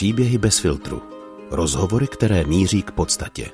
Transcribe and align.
Příběhy 0.00 0.38
bez 0.38 0.58
filtru. 0.58 1.02
Rozhovory, 1.50 2.06
které 2.08 2.44
míří 2.44 2.82
k 2.82 2.90
podstatě. 2.90 3.50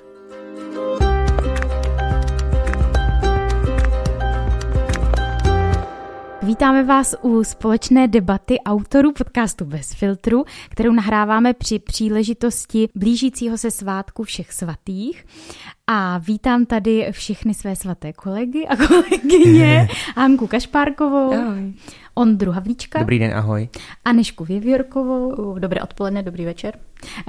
Vítáme 6.42 6.84
vás 6.84 7.14
u 7.22 7.44
společné 7.44 8.08
debaty 8.08 8.60
autorů 8.60 9.12
podcastu 9.12 9.64
Bez 9.64 9.92
filtru, 9.92 10.44
kterou 10.70 10.92
nahráváme 10.92 11.54
při 11.54 11.78
příležitosti 11.78 12.88
blížícího 12.94 13.58
se 13.58 13.70
svátku 13.70 14.22
všech 14.22 14.52
svatých. 14.52 15.24
A 15.88 16.18
vítám 16.18 16.66
tady 16.66 17.08
všechny 17.10 17.54
své 17.54 17.76
svaté 17.76 18.12
kolegy 18.12 18.66
a 18.66 18.76
kolegyně. 18.76 19.88
Hanku 20.16 20.46
Kašpárkovou. 20.46 21.32
Ahoj. 21.34 21.74
Ondru 22.14 22.52
Havlíčka. 22.52 22.98
Dobrý 22.98 23.18
den, 23.18 23.34
ahoj. 23.34 23.68
Anešku 24.04 24.44
Věvěrkovou. 24.44 25.58
Dobré 25.58 25.82
odpoledne, 25.82 26.22
dobrý 26.22 26.44
večer. 26.44 26.78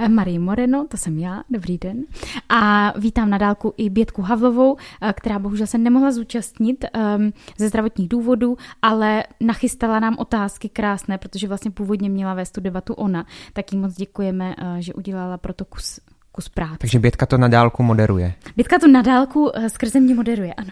Marii 0.08 0.38
Moreno, 0.38 0.86
to 0.90 0.96
jsem 0.96 1.18
já, 1.18 1.42
dobrý 1.50 1.78
den. 1.78 2.04
A 2.48 2.92
vítám 2.98 3.30
na 3.30 3.38
dálku 3.38 3.74
i 3.76 3.90
Bětku 3.90 4.22
Havlovou, 4.22 4.76
která 5.14 5.38
bohužel 5.38 5.66
se 5.66 5.78
nemohla 5.78 6.12
zúčastnit 6.12 6.84
um, 7.16 7.32
ze 7.58 7.68
zdravotních 7.68 8.08
důvodů, 8.08 8.56
ale 8.82 9.24
nachystala 9.40 10.00
nám 10.00 10.16
otázky 10.18 10.68
krásné, 10.68 11.18
protože 11.18 11.48
vlastně 11.48 11.70
původně 11.70 12.08
měla 12.08 12.34
vést 12.34 12.50
tu 12.50 12.60
debatu 12.60 12.94
ona. 12.94 13.26
Tak 13.52 13.72
jí 13.72 13.78
moc 13.78 13.94
děkujeme, 13.94 14.56
uh, 14.56 14.76
že 14.78 14.94
udělala 14.94 15.38
proto 15.38 15.64
kus 15.64 16.00
kus 16.38 16.48
práce. 16.48 16.78
Takže 16.78 16.98
Bětka 16.98 17.26
to 17.26 17.38
na 17.38 17.48
dálku 17.48 17.82
moderuje. 17.82 18.34
Bětka 18.56 18.78
to 18.78 18.88
na 18.88 19.02
dálku 19.02 19.40
uh, 19.44 19.66
skrze 19.66 20.00
mě 20.00 20.14
moderuje, 20.14 20.54
ano. 20.54 20.70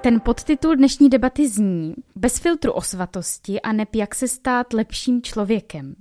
Ten 0.00 0.20
podtitul 0.20 0.76
dnešní 0.76 1.08
debaty 1.08 1.48
zní 1.48 1.94
Bez 2.16 2.38
filtru 2.38 2.72
o 2.72 2.80
svatosti 2.80 3.60
a 3.60 3.72
neb 3.72 3.94
jak 3.94 4.14
se 4.14 4.28
stát 4.28 4.72
lepším 4.72 5.22
člověkem. 5.22 5.94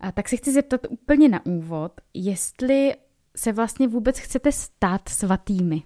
A 0.00 0.12
tak 0.12 0.28
se 0.28 0.36
chci 0.36 0.52
zeptat 0.52 0.80
úplně 0.88 1.28
na 1.28 1.46
úvod, 1.46 1.92
jestli 2.14 2.94
se 3.36 3.52
vlastně 3.52 3.88
vůbec 3.88 4.18
chcete 4.18 4.52
stát 4.52 5.08
svatými. 5.08 5.82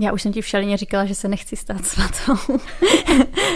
Já 0.00 0.12
už 0.12 0.22
jsem 0.22 0.32
ti 0.32 0.42
v 0.42 0.46
šalině 0.46 0.76
říkala, 0.76 1.04
že 1.04 1.14
se 1.14 1.28
nechci 1.28 1.56
stát 1.56 1.84
svatou. 1.84 2.58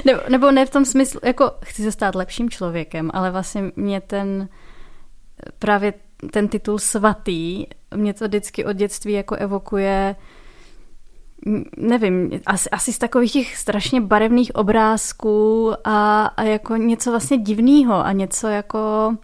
nebo, 0.04 0.20
nebo 0.28 0.50
ne 0.50 0.66
v 0.66 0.70
tom 0.70 0.84
smyslu, 0.84 1.20
jako 1.24 1.50
chci 1.64 1.82
se 1.82 1.92
stát 1.92 2.14
lepším 2.14 2.50
člověkem, 2.50 3.10
ale 3.14 3.30
vlastně 3.30 3.62
mě 3.76 4.00
ten 4.00 4.48
právě 5.58 5.92
ten 6.30 6.48
titul 6.48 6.78
svatý, 6.78 7.66
mě 7.96 8.14
to 8.14 8.24
vždycky 8.24 8.64
od 8.64 8.72
dětství 8.72 9.12
jako 9.12 9.34
evokuje 9.34 10.16
nevím, 11.76 12.40
asi, 12.46 12.70
asi 12.70 12.92
z 12.92 12.98
takových 12.98 13.32
těch 13.32 13.56
strašně 13.56 14.00
barevných 14.00 14.54
obrázků 14.54 15.72
a, 15.84 16.26
a 16.26 16.42
jako 16.42 16.76
něco 16.76 17.10
vlastně 17.10 17.38
divného 17.38 17.94
a 17.94 18.12
něco 18.12 18.48
jako 18.48 19.14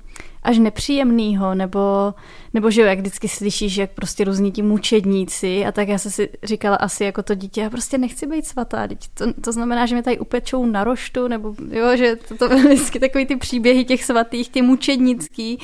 až 0.42 0.58
nepříjemného, 0.58 1.54
nebo, 1.54 2.14
nebo 2.54 2.70
že 2.70 2.80
jo, 2.80 2.86
jak 2.86 2.98
vždycky 2.98 3.28
slyšíš, 3.28 3.76
jak 3.76 3.90
prostě 3.90 4.24
různí 4.24 4.52
ti 4.52 4.62
mučedníci 4.62 5.66
a 5.66 5.72
tak 5.72 5.88
já 5.88 5.98
jsem 5.98 6.10
si 6.10 6.28
říkala 6.42 6.76
asi 6.76 7.04
jako 7.04 7.22
to 7.22 7.34
dítě, 7.34 7.60
já 7.60 7.70
prostě 7.70 7.98
nechci 7.98 8.26
být 8.26 8.46
svatá, 8.46 8.88
to, 9.14 9.32
to 9.32 9.52
znamená, 9.52 9.86
že 9.86 9.94
mě 9.94 10.02
tady 10.02 10.18
upečou 10.18 10.66
na 10.66 10.84
roštu, 10.84 11.28
nebo 11.28 11.54
jo, 11.70 11.96
že 11.96 12.16
to, 12.16 12.36
to 12.36 12.48
vždycky 12.48 13.00
takový 13.00 13.26
ty 13.26 13.36
příběhy 13.36 13.84
těch 13.84 14.04
svatých, 14.04 14.50
ty 14.50 14.62
mučednický, 14.62 15.58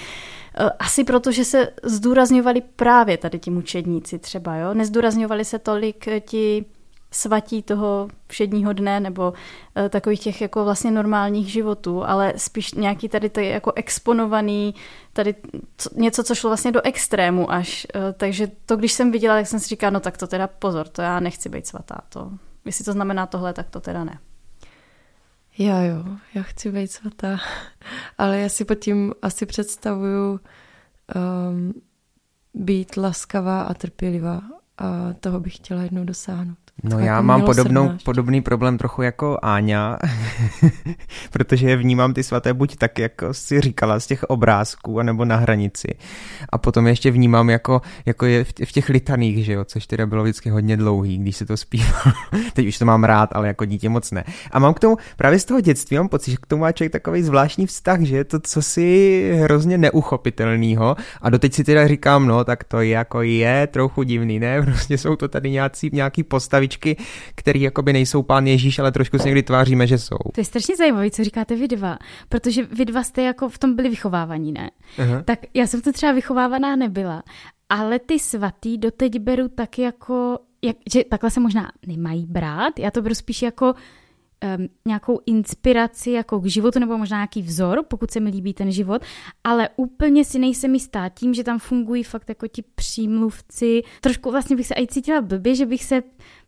asi 0.78 1.04
proto, 1.04 1.32
že 1.32 1.44
se 1.44 1.68
zdůrazňovali 1.82 2.60
právě 2.60 3.16
tady 3.18 3.38
ti 3.38 3.50
mučedníci 3.50 4.18
třeba, 4.18 4.56
jo? 4.56 4.74
Nezdůrazňovali 4.74 5.44
se 5.44 5.58
tolik 5.58 6.08
eh, 6.08 6.20
ti 6.20 6.64
svatí 7.12 7.62
toho 7.62 8.08
všedního 8.26 8.72
dne 8.72 9.00
nebo 9.00 9.30
uh, 9.30 9.88
takových 9.88 10.20
těch 10.20 10.40
jako 10.40 10.64
vlastně 10.64 10.90
normálních 10.90 11.52
životů, 11.52 12.04
ale 12.04 12.32
spíš 12.36 12.74
nějaký 12.74 13.08
tady 13.08 13.28
to 13.28 13.40
jako 13.40 13.72
exponovaný, 13.76 14.74
tady 15.12 15.34
co, 15.76 15.90
něco, 15.96 16.24
co 16.24 16.34
šlo 16.34 16.50
vlastně 16.50 16.72
do 16.72 16.80
extrému 16.84 17.52
až. 17.52 17.86
Takže 18.16 18.50
to, 18.66 18.76
když 18.76 18.92
jsem 18.92 19.12
viděla, 19.12 19.34
tak 19.34 19.46
jsem 19.46 19.60
si 19.60 19.68
říkala, 19.68 19.90
no 19.90 20.00
tak 20.00 20.16
to 20.16 20.26
teda 20.26 20.46
pozor, 20.46 20.88
to 20.88 21.02
já 21.02 21.20
nechci 21.20 21.48
být 21.48 21.66
svatá. 21.66 22.00
To, 22.08 22.30
jestli 22.64 22.84
to 22.84 22.92
znamená 22.92 23.26
tohle, 23.26 23.52
tak 23.52 23.70
to 23.70 23.80
teda 23.80 24.04
ne. 24.04 24.18
Já 25.62 25.82
jo, 25.82 26.04
já 26.34 26.42
chci 26.42 26.72
být 26.72 26.92
svatá, 26.92 27.38
ale 28.18 28.38
já 28.38 28.48
si 28.48 28.64
pod 28.64 28.74
tím 28.74 29.14
asi 29.22 29.46
představuju 29.46 30.40
um, 31.14 31.74
být 32.54 32.96
laskavá 32.96 33.62
a 33.62 33.74
trpělivá 33.74 34.40
a 34.80 35.14
toho 35.20 35.40
bych 35.40 35.56
chtěla 35.56 35.82
jednou 35.82 36.04
dosáhnout. 36.04 36.56
No 36.84 36.98
já 36.98 37.04
jako 37.04 37.22
mám 37.22 37.42
podobnou, 37.42 37.92
podobný 38.04 38.42
problém 38.42 38.78
trochu 38.78 39.02
jako 39.02 39.38
Áňa, 39.42 39.98
protože 41.30 41.70
je 41.70 41.76
vnímám 41.76 42.14
ty 42.14 42.22
svaté 42.22 42.54
buď 42.54 42.76
tak, 42.76 42.98
jako 42.98 43.34
si 43.34 43.60
říkala, 43.60 44.00
z 44.00 44.06
těch 44.06 44.22
obrázků, 44.22 45.00
anebo 45.00 45.24
na 45.24 45.36
hranici. 45.36 45.88
A 46.48 46.58
potom 46.58 46.86
ještě 46.86 47.10
vnímám 47.10 47.50
jako, 47.50 47.82
jako 48.06 48.26
je 48.26 48.44
v 48.44 48.72
těch 48.72 48.88
litaných, 48.88 49.44
že 49.44 49.52
jo, 49.52 49.64
což 49.64 49.86
teda 49.86 50.06
bylo 50.06 50.22
vždycky 50.22 50.50
hodně 50.50 50.76
dlouhý, 50.76 51.18
když 51.18 51.36
se 51.36 51.46
to 51.46 51.56
zpívá. 51.56 52.02
Teď 52.52 52.66
už 52.66 52.78
to 52.78 52.84
mám 52.84 53.04
rád, 53.04 53.30
ale 53.32 53.46
jako 53.46 53.64
dítě 53.64 53.88
moc 53.88 54.10
ne. 54.10 54.24
A 54.50 54.58
mám 54.58 54.74
k 54.74 54.80
tomu, 54.80 54.96
právě 55.16 55.38
z 55.38 55.44
toho 55.44 55.60
dětství 55.60 55.96
mám 55.96 56.08
pocit, 56.08 56.30
že 56.30 56.36
k 56.36 56.46
tomu 56.46 56.60
má 56.60 56.72
člověk 56.72 56.92
takový 56.92 57.22
zvláštní 57.22 57.66
vztah, 57.66 58.00
že 58.00 58.16
je 58.16 58.24
to 58.24 58.40
co 58.40 58.62
si 58.62 59.32
hrozně 59.42 59.78
neuchopitelného. 59.78 60.96
A 61.22 61.30
doteď 61.30 61.54
si 61.54 61.64
teda 61.64 61.88
říkám, 61.88 62.26
no 62.26 62.44
tak 62.44 62.64
to 62.64 62.80
je 62.80 62.88
jako 62.88 63.22
je 63.22 63.66
trochu 63.66 64.02
divný, 64.02 64.38
ne? 64.38 64.69
Prostě 64.72 64.98
jsou 64.98 65.16
to 65.16 65.28
tady 65.28 65.50
nějací, 65.50 65.90
nějaký 65.92 66.22
postavy 66.22 66.60
postavičky, 66.60 66.96
které 67.34 67.58
jakoby 67.58 67.92
nejsou 67.92 68.22
pán 68.22 68.46
Ježíš, 68.46 68.78
ale 68.78 68.92
trošku 68.92 69.18
si 69.18 69.24
někdy 69.24 69.42
tváříme, 69.42 69.86
že 69.86 69.98
jsou. 69.98 70.16
To 70.34 70.40
je 70.40 70.44
strašně 70.44 70.76
zajímavé, 70.76 71.10
co 71.10 71.24
říkáte 71.24 71.56
vy 71.56 71.68
dva, 71.68 71.98
protože 72.28 72.62
vy 72.62 72.84
dva 72.84 73.02
jste 73.02 73.22
jako 73.22 73.48
v 73.48 73.58
tom 73.58 73.76
byli 73.76 73.88
vychovávaní, 73.88 74.52
ne? 74.52 74.70
Aha. 74.98 75.22
Tak 75.22 75.38
já 75.54 75.66
jsem 75.66 75.80
to 75.80 75.92
třeba 75.92 76.12
vychovávaná 76.12 76.76
nebyla, 76.76 77.22
ale 77.68 77.98
ty 77.98 78.18
svatý 78.18 78.78
doteď 78.78 79.18
beru 79.18 79.48
tak 79.48 79.78
jako, 79.78 80.38
jak, 80.62 80.76
že 80.92 81.04
takhle 81.04 81.30
se 81.30 81.40
možná 81.40 81.72
nemají 81.86 82.26
brát, 82.26 82.78
já 82.78 82.90
to 82.90 83.02
beru 83.02 83.14
spíš 83.14 83.42
jako 83.42 83.74
um, 84.58 84.68
nějakou 84.86 85.20
inspiraci 85.26 86.10
jako 86.10 86.40
k 86.40 86.46
životu 86.46 86.78
nebo 86.78 86.98
možná 86.98 87.16
nějaký 87.16 87.42
vzor, 87.42 87.84
pokud 87.88 88.10
se 88.10 88.20
mi 88.20 88.30
líbí 88.30 88.54
ten 88.54 88.72
život, 88.72 89.02
ale 89.44 89.68
úplně 89.76 90.24
si 90.24 90.38
nejsem 90.38 90.74
jistá 90.74 91.08
tím, 91.08 91.34
že 91.34 91.44
tam 91.44 91.58
fungují 91.58 92.02
fakt 92.02 92.28
jako 92.28 92.46
ti 92.46 92.62
přímluvci. 92.74 93.82
Trošku 94.00 94.30
vlastně 94.30 94.56
bych 94.56 94.66
se 94.66 94.74
i 94.74 94.86
cítila 94.86 95.20
blbě, 95.20 95.54
že 95.54 95.66
bych 95.66 95.84
se 95.84 96.02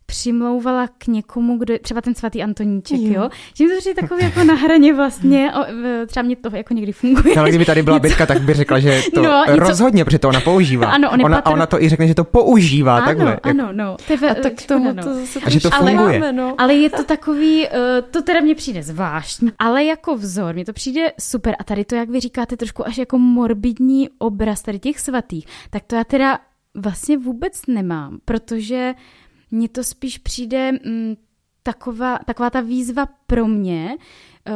přimlouvala 0.05 0.87
k 0.97 1.07
někomu, 1.07 1.57
kdo 1.57 1.73
je 1.73 1.79
třeba 1.79 2.01
ten 2.01 2.15
svatý 2.15 2.43
Antoníček, 2.43 2.99
jo? 2.99 3.13
jo? 3.13 3.29
Že 3.57 3.63
mi 3.63 3.69
to 3.69 3.79
přijde 3.79 4.01
takový 4.01 4.23
jako 4.23 4.43
na 4.43 4.53
hraně 4.53 4.93
vlastně, 4.93 5.51
o, 5.53 5.65
třeba 6.07 6.23
mě 6.23 6.35
to 6.35 6.55
jako 6.55 6.73
někdy 6.73 6.91
funguje. 6.91 7.35
No, 7.35 7.41
ale 7.41 7.49
kdyby 7.49 7.65
tady 7.65 7.83
byla 7.83 7.99
Bětka, 7.99 8.25
tak 8.25 8.41
by 8.41 8.53
řekla, 8.53 8.79
že 8.79 9.01
to 9.13 9.21
no, 9.21 9.43
rozhodně, 9.47 9.97
něco... 9.97 10.05
protože 10.05 10.19
to 10.19 10.29
ona 10.29 10.41
používá. 10.41 10.87
Ano, 10.87 11.11
on 11.11 11.25
ona, 11.25 11.37
patr... 11.37 11.49
a 11.49 11.51
ona 11.51 11.65
to 11.65 11.81
i 11.81 11.89
řekne, 11.89 12.07
že 12.07 12.15
to 12.15 12.23
používá 12.23 12.97
ano, 12.97 13.05
takhle. 13.05 13.39
Ano, 13.43 13.69
no. 13.71 13.97
Tebe, 14.07 14.29
a 14.29 14.35
tak 14.35 14.53
tomu 14.67 14.93
no. 14.93 15.03
to 15.03 15.13
zase 15.13 15.39
a 15.39 15.49
že 15.49 15.59
to 15.59 15.69
funguje. 15.69 16.19
Ale, 16.19 16.33
no. 16.33 16.55
ale 16.57 16.73
je 16.73 16.89
to 16.89 17.03
takový, 17.03 17.67
uh, 17.67 17.69
to 18.11 18.21
teda 18.21 18.39
mně 18.39 18.55
přijde 18.55 18.83
zvláštní, 18.83 19.51
ale 19.59 19.83
jako 19.83 20.15
vzor, 20.15 20.55
mně 20.55 20.65
to 20.65 20.73
přijde 20.73 21.11
super 21.19 21.55
a 21.59 21.63
tady 21.63 21.85
to, 21.85 21.95
jak 21.95 22.09
vy 22.09 22.19
říkáte, 22.19 22.57
trošku 22.57 22.87
až 22.87 22.97
jako 22.97 23.19
morbidní 23.19 24.09
obraz 24.17 24.61
tady 24.61 24.79
těch 24.79 24.99
svatých, 24.99 25.45
tak 25.69 25.83
to 25.83 25.95
já 25.95 26.03
teda 26.03 26.39
vlastně 26.75 27.17
vůbec 27.17 27.61
nemám, 27.67 28.17
protože 28.25 28.93
mně 29.53 29.69
to 29.69 29.83
spíš 29.83 30.17
přijde 30.17 30.71
mm, 30.71 31.15
taková, 31.63 32.19
taková 32.25 32.49
ta 32.49 32.61
výzva 32.61 33.05
pro 33.27 33.47
mě, 33.47 33.97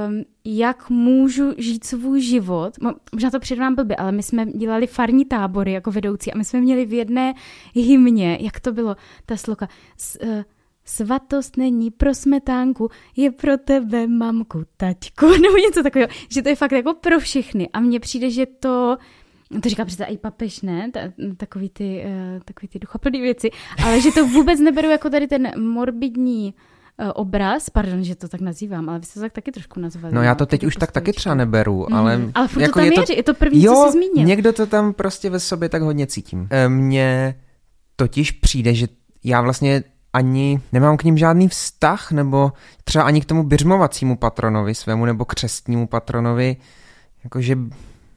um, 0.07 0.23
jak 0.45 0.89
můžu 0.89 1.53
žít 1.57 1.83
svůj 1.83 2.21
život. 2.21 2.73
Možná 3.13 3.31
to 3.31 3.39
přijde 3.39 3.61
nám 3.61 3.75
blbě, 3.75 3.95
ale 3.95 4.11
my 4.11 4.23
jsme 4.23 4.45
dělali 4.45 4.87
farní 4.87 5.25
tábory 5.25 5.71
jako 5.71 5.91
vedoucí 5.91 6.33
a 6.33 6.37
my 6.37 6.45
jsme 6.45 6.61
měli 6.61 6.85
v 6.85 6.93
jedné 6.93 7.33
hymně, 7.75 8.37
jak 8.41 8.59
to 8.59 8.71
bylo, 8.71 8.95
ta 9.25 9.37
sloka, 9.37 9.67
s, 9.97 10.19
uh, 10.23 10.43
Svatost 10.89 11.57
není 11.57 11.91
pro 11.91 12.13
smetánku, 12.13 12.89
je 13.15 13.31
pro 13.31 13.57
tebe, 13.57 14.07
mamku, 14.07 14.63
taťku, 14.77 15.25
nebo 15.41 15.57
něco 15.57 15.83
takového. 15.83 16.09
Že 16.29 16.41
to 16.41 16.49
je 16.49 16.55
fakt 16.55 16.71
jako 16.71 16.93
pro 16.93 17.19
všechny. 17.19 17.69
A 17.73 17.79
mně 17.79 17.99
přijde, 17.99 18.29
že 18.29 18.45
to 18.45 18.97
to 19.63 19.69
říká 19.69 19.85
přece 19.85 20.05
i 20.05 20.17
papež, 20.17 20.61
ne? 20.61 20.91
Ta, 20.91 20.99
takový 21.37 21.69
ty, 21.69 22.05
uh, 22.05 22.41
takový 22.45 22.67
ty 22.67 22.79
duchoplný 22.79 23.21
věci, 23.21 23.49
ale 23.85 24.01
že 24.01 24.11
to 24.11 24.27
vůbec 24.27 24.59
neberu 24.59 24.89
jako 24.89 25.09
tady 25.09 25.27
ten 25.27 25.71
morbidní 25.73 26.53
uh, 26.99 27.11
obraz, 27.15 27.69
pardon, 27.69 28.03
že 28.03 28.15
to 28.15 28.27
tak 28.27 28.41
nazývám, 28.41 28.89
ale 28.89 28.99
vy 28.99 29.05
jste 29.05 29.13
to 29.13 29.25
tak 29.25 29.33
taky 29.33 29.51
trošku 29.51 29.79
nazvali. 29.79 30.15
No 30.15 30.21
já 30.21 30.35
to 30.35 30.45
teď 30.45 30.63
už 30.63 30.75
tak 30.75 30.91
taky 30.91 31.13
třeba 31.13 31.35
neberu, 31.35 31.85
mm. 31.89 31.95
ale... 31.95 32.21
Ale 32.33 32.47
furt 32.47 32.61
jako 32.61 32.79
to 32.79 32.85
tam 32.85 32.85
je, 32.85 33.05
to... 33.05 33.13
je 33.13 33.23
to 33.23 33.33
první, 33.33 33.63
jo, 33.63 33.75
co 33.75 33.85
jsi 33.85 33.91
zmínil. 33.91 34.27
někdo 34.27 34.53
to 34.53 34.65
tam 34.65 34.93
prostě 34.93 35.29
ve 35.29 35.39
sobě 35.39 35.69
tak 35.69 35.81
hodně 35.81 36.07
cítím. 36.07 36.47
E, 36.49 36.69
mně 36.69 37.35
totiž 37.95 38.31
přijde, 38.31 38.73
že 38.73 38.87
já 39.23 39.41
vlastně 39.41 39.83
ani 40.13 40.61
nemám 40.71 40.97
k 40.97 41.03
ním 41.03 41.17
žádný 41.17 41.47
vztah, 41.47 42.11
nebo 42.11 42.51
třeba 42.83 43.03
ani 43.03 43.21
k 43.21 43.25
tomu 43.25 43.43
běžmovacímu 43.43 44.17
patronovi 44.17 44.75
svému, 44.75 45.05
nebo 45.05 45.25
křestnímu 45.25 45.87
patronovi, 45.87 46.55
jakože 47.23 47.57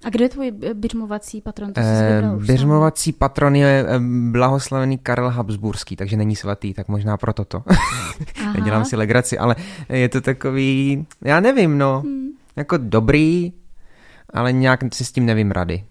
a 0.04 0.10
kdo 0.10 0.24
je 0.24 0.28
tvůj 0.28 0.50
běžmovací 0.74 1.40
patron? 1.40 1.72
To 1.72 1.80
eh, 1.80 2.22
běžmovací 2.46 3.12
patron 3.12 3.56
je 3.56 3.84
eh, 3.88 3.98
blahoslavený 4.30 4.98
Karel 4.98 5.30
Habsburský, 5.30 5.96
takže 5.96 6.16
není 6.16 6.36
svatý, 6.36 6.74
tak 6.74 6.88
možná 6.88 7.16
proto 7.16 7.44
to. 7.44 7.62
Nedělám 8.54 8.84
si 8.84 8.96
legraci, 8.96 9.38
ale 9.38 9.56
je 9.88 10.08
to 10.08 10.20
takový, 10.20 11.06
já 11.24 11.40
nevím, 11.40 11.78
no, 11.78 12.00
hmm. 12.00 12.28
jako 12.56 12.76
dobrý, 12.76 13.52
ale 14.34 14.52
nějak 14.52 14.80
si 14.94 15.04
s 15.04 15.12
tím 15.12 15.26
nevím 15.26 15.50
rady. 15.50 15.84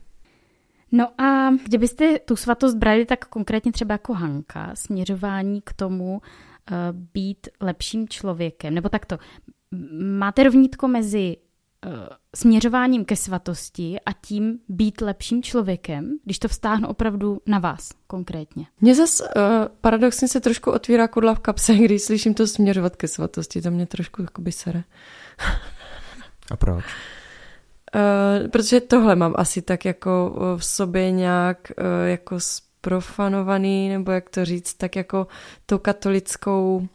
No 0.92 1.22
a 1.22 1.50
kdybyste 1.66 2.20
tu 2.20 2.36
svatost 2.36 2.78
brali 2.78 3.06
tak 3.06 3.26
konkrétně 3.26 3.72
třeba 3.72 3.94
jako 3.94 4.14
Hanka, 4.14 4.72
směřování 4.74 5.62
k 5.62 5.74
tomu 5.74 6.14
uh, 6.14 6.20
být 7.14 7.48
lepším 7.62 8.08
člověkem, 8.08 8.74
nebo 8.74 8.90
takto, 8.90 9.18
máte 10.02 10.44
rovnítko 10.44 10.88
mezi 10.88 11.38
směřováním 12.36 13.06
ke 13.06 13.16
svatosti 13.16 14.00
a 14.06 14.14
tím 14.14 14.60
být 14.70 15.02
lepším 15.02 15.44
člověkem, 15.44 16.18
když 16.26 16.40
to 16.40 16.48
vztáhnu 16.48 16.88
opravdu 16.88 17.42
na 17.46 17.60
vás 17.60 17.90
konkrétně? 18.08 18.66
Mně 18.82 18.96
zase 18.96 19.24
uh, 19.24 19.32
paradoxně 19.82 20.28
se 20.28 20.40
trošku 20.42 20.72
otvírá 20.72 21.08
kudla 21.08 21.36
v 21.36 21.40
kapse, 21.40 21.74
když 21.86 22.02
slyším 22.02 22.34
to 22.34 22.48
směřovat 22.48 22.96
ke 22.96 23.08
svatosti, 23.08 23.62
to 23.62 23.72
mě 23.72 23.86
trošku 23.86 24.22
jakoby 24.22 24.52
sere. 24.52 24.84
a 26.52 26.58
proč? 26.58 26.86
Uh, 27.96 28.48
protože 28.48 28.82
tohle 28.82 29.16
mám 29.16 29.34
asi 29.38 29.62
tak 29.62 29.86
jako 29.86 30.36
v 30.58 30.66
sobě 30.66 31.12
nějak 31.12 31.72
uh, 31.78 32.08
jako 32.08 32.40
sprofanovaný, 32.40 33.90
nebo 33.90 34.12
jak 34.12 34.30
to 34.30 34.46
říct, 34.46 34.74
tak 34.74 34.96
jako 34.96 35.28
tou 35.66 35.78
katolickou 35.78 36.88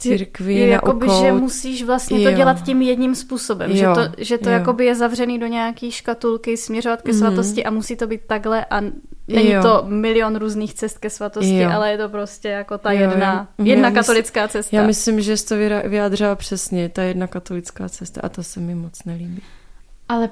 církví 0.00 0.56
je, 0.56 0.66
na 0.66 0.72
jakoby, 0.72 1.06
že 1.20 1.32
musíš 1.32 1.82
vlastně 1.82 2.22
jo. 2.22 2.30
to 2.30 2.36
dělat 2.36 2.62
tím 2.62 2.82
jedním 2.82 3.14
způsobem, 3.14 3.70
jo. 3.70 3.76
že 3.76 3.86
to, 3.86 4.22
že 4.24 4.38
to 4.38 4.48
jakoby 4.48 4.84
je 4.84 4.94
zavřený 4.94 5.38
do 5.38 5.46
nějaký 5.46 5.90
škatulky, 5.90 6.56
směřovat 6.56 7.02
ke 7.02 7.12
mm. 7.12 7.18
svatosti 7.18 7.64
a 7.64 7.70
musí 7.70 7.96
to 7.96 8.06
být 8.06 8.20
takhle 8.26 8.64
a 8.64 8.80
není 9.28 9.50
jo. 9.50 9.62
to 9.62 9.84
milion 9.88 10.36
různých 10.36 10.74
cest 10.74 10.98
ke 10.98 11.10
svatosti, 11.10 11.58
jo. 11.58 11.70
ale 11.70 11.90
je 11.90 11.98
to 11.98 12.08
prostě 12.08 12.48
jako 12.48 12.78
ta 12.78 12.92
jo, 12.92 13.00
jedna, 13.00 13.48
jo. 13.58 13.64
jedna 13.64 13.88
já 13.88 13.94
katolická 13.94 14.48
cesta. 14.48 14.76
Já 14.76 14.86
myslím, 14.86 15.20
že 15.20 15.36
jsi 15.36 15.46
to 15.46 15.54
vyjádřila 15.88 16.34
přesně, 16.34 16.88
ta 16.88 17.02
jedna 17.02 17.26
katolická 17.26 17.88
cesta 17.88 18.20
a 18.24 18.28
to 18.28 18.42
se 18.42 18.60
mi 18.60 18.74
moc 18.74 19.04
nelíbí. 19.04 19.42
Ale 20.10 20.30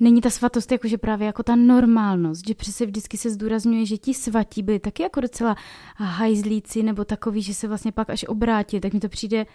není 0.00 0.20
ta 0.20 0.30
svatost 0.30 0.72
jakože 0.72 0.98
právě 0.98 1.26
jako 1.26 1.42
ta 1.42 1.56
normálnost, 1.56 2.46
že 2.48 2.54
přece 2.54 2.86
vždycky 2.86 3.18
se 3.18 3.30
zdůrazňuje, 3.30 3.86
že 3.86 3.98
ti 3.98 4.14
svatí 4.14 4.62
byli 4.62 4.78
taky 4.78 5.02
jako 5.02 5.20
docela 5.20 5.56
hajzlíci 5.96 6.82
nebo 6.82 7.04
takový, 7.04 7.42
že 7.42 7.54
se 7.54 7.68
vlastně 7.68 7.92
pak 7.92 8.10
až 8.10 8.24
obrátí, 8.28 8.80
tak 8.80 8.92
mi 8.92 9.00
to 9.00 9.08
přijde 9.08 9.46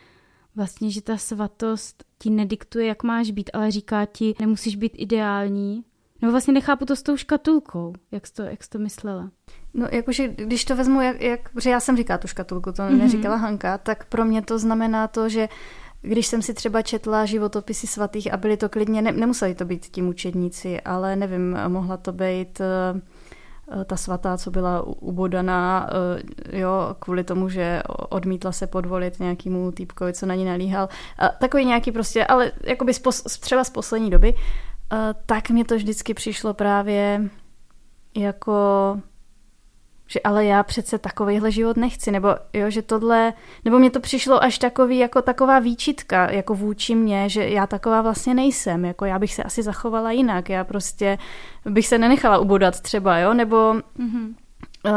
vlastně, 0.56 0.92
že 0.92 1.02
ta 1.02 1.18
svatost 1.18 2.04
ti 2.20 2.30
nediktuje, 2.30 2.86
jak 2.86 3.04
máš 3.04 3.32
být, 3.32 3.50
ale 3.54 3.72
říká 3.72 4.06
ti, 4.06 4.36
nemusíš 4.40 4.76
být 4.76 4.94
ideální. 4.96 5.84
No 6.22 6.32
vlastně 6.32 6.54
nechápu 6.54 6.86
to 6.86 6.96
s 6.96 7.04
tou 7.04 7.18
škatulkou, 7.18 7.94
jak 8.12 8.28
jsi 8.28 8.34
to, 8.34 8.44
jak 8.44 8.64
jsi 8.64 8.70
to 8.70 8.80
myslela. 8.80 9.32
No 9.74 9.88
jakože, 9.92 10.28
když 10.28 10.66
to 10.66 10.76
vezmu, 10.76 11.02
jak, 11.02 11.22
jak, 11.22 11.50
protože 11.50 11.70
já 11.70 11.80
jsem 11.80 11.98
říkala 11.98 12.18
tu 12.18 12.28
škatulku, 12.28 12.72
to 12.72 12.82
mm-hmm. 12.82 12.98
neříkala 12.98 13.36
Hanka, 13.36 13.78
tak 13.78 14.06
pro 14.06 14.26
mě 14.26 14.42
to 14.42 14.60
znamená 14.60 15.08
to, 15.08 15.30
že 15.30 15.50
když 16.02 16.28
jsem 16.28 16.42
si 16.42 16.54
třeba 16.54 16.82
četla 16.82 17.26
životopisy 17.26 17.88
svatých 17.88 18.34
a 18.34 18.38
byly 18.38 18.58
to 18.58 18.70
klidně, 18.70 19.02
ne, 19.02 19.12
nemuseli 19.12 19.56
to 19.56 19.66
být 19.66 19.86
ti 19.86 20.02
mučedníci, 20.02 20.82
ale 20.82 21.16
nevím, 21.16 21.58
mohla 21.68 21.98
to 21.98 22.12
být 22.12 22.60
uh, 22.60 23.86
ta 23.86 23.98
svatá, 23.98 24.38
co 24.38 24.52
byla 24.52 24.82
ubodaná, 24.82 25.90
uh, 26.52 26.60
jo, 26.60 26.96
kvůli 27.00 27.24
tomu, 27.24 27.50
že 27.50 27.82
odmítla 28.10 28.52
se 28.52 28.68
podvolit 28.68 29.20
nějakému 29.20 29.72
týpkovi, 29.72 30.14
co 30.14 30.26
na 30.26 30.36
ní 30.36 30.46
nalíhal. 30.46 30.90
Takový 31.40 31.66
nějaký 31.66 31.92
prostě, 31.92 32.26
ale 32.26 32.52
jakoby 32.64 32.94
z 32.94 33.00
pos, 33.00 33.24
třeba 33.24 33.64
z 33.64 33.70
poslední 33.70 34.10
doby, 34.10 34.34
tak 35.26 35.50
mě 35.50 35.66
to 35.66 35.76
vždycky 35.76 36.14
přišlo 36.14 36.54
právě 36.54 37.30
jako 38.18 38.54
že 40.12 40.20
ale 40.20 40.46
já 40.46 40.64
přece 40.64 40.98
takovýhle 40.98 41.52
život 41.52 41.78
nechci, 41.78 42.12
nebo 42.12 42.28
jo, 42.54 42.70
že 42.70 42.82
tohle, 42.82 43.34
nebo 43.66 43.80
mě 43.80 43.90
to 43.92 44.00
přišlo 44.00 44.44
až 44.44 44.58
takový, 44.58 44.98
jako 44.98 45.22
taková 45.22 45.60
výčitka, 45.60 46.32
jako 46.32 46.56
vůči 46.56 46.96
mě, 46.96 47.30
že 47.30 47.50
já 47.50 47.68
taková 47.68 48.02
vlastně 48.02 48.34
nejsem, 48.34 48.86
jako 48.86 49.06
já 49.06 49.20
bych 49.20 49.34
se 49.34 49.44
asi 49.44 49.64
zachovala 49.64 50.12
jinak, 50.12 50.50
já 50.50 50.64
prostě 50.64 51.18
bych 51.66 51.88
se 51.88 51.98
nenechala 51.98 52.38
ubodat 52.38 52.82
třeba, 52.82 53.18
jo, 53.18 53.34
nebo 53.34 53.56
mm-hmm. 53.74 54.34
uh, 54.86 54.94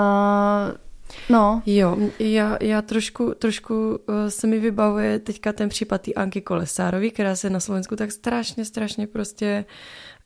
No. 1.29 1.63
Jo, 1.67 1.97
já, 2.19 2.59
já 2.61 2.83
trošku, 2.83 3.35
trošku 3.39 3.75
uh, 3.75 4.15
se 4.29 4.47
mi 4.47 4.59
vybavuje 4.59 5.19
teďka 5.19 5.53
ten 5.53 5.69
případ 5.69 6.03
té 6.03 6.13
Anky 6.13 6.41
Kolesárový, 6.41 7.11
která 7.11 7.37
se 7.37 7.51
na 7.51 7.61
Slovensku 7.61 7.97
tak 7.97 8.13
strašně, 8.13 8.65
strašně 8.65 9.07
prostě 9.07 9.65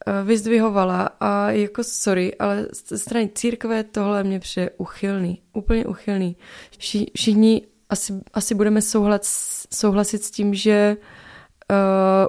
Eh, 0.06 0.25
vyzdvihovala 0.25 1.10
a 1.20 1.50
jako 1.50 1.84
sorry, 1.84 2.34
ale 2.34 2.66
ze 2.88 2.98
strany 2.98 3.30
církve 3.34 3.84
tohle 3.84 4.25
mě 4.25 4.40
přijde 4.40 4.70
uchylný, 4.76 5.42
úplně 5.52 5.86
uchylný. 5.86 6.36
Vši, 6.78 7.06
všichni 7.16 7.62
asi, 7.88 8.12
asi 8.34 8.54
budeme 8.54 8.82
souhlas, 8.82 9.66
souhlasit 9.74 10.24
s 10.24 10.31
tím, 10.31 10.54
že 10.54 10.96
uh, 10.98 11.04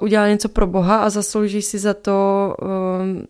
udělá 0.01 0.27
něco 0.27 0.49
pro 0.49 0.67
Boha 0.67 0.97
a 0.97 1.09
zaslouží 1.09 1.61
si 1.61 1.79
za 1.79 1.93
to 1.93 2.55
uh, 2.61 2.67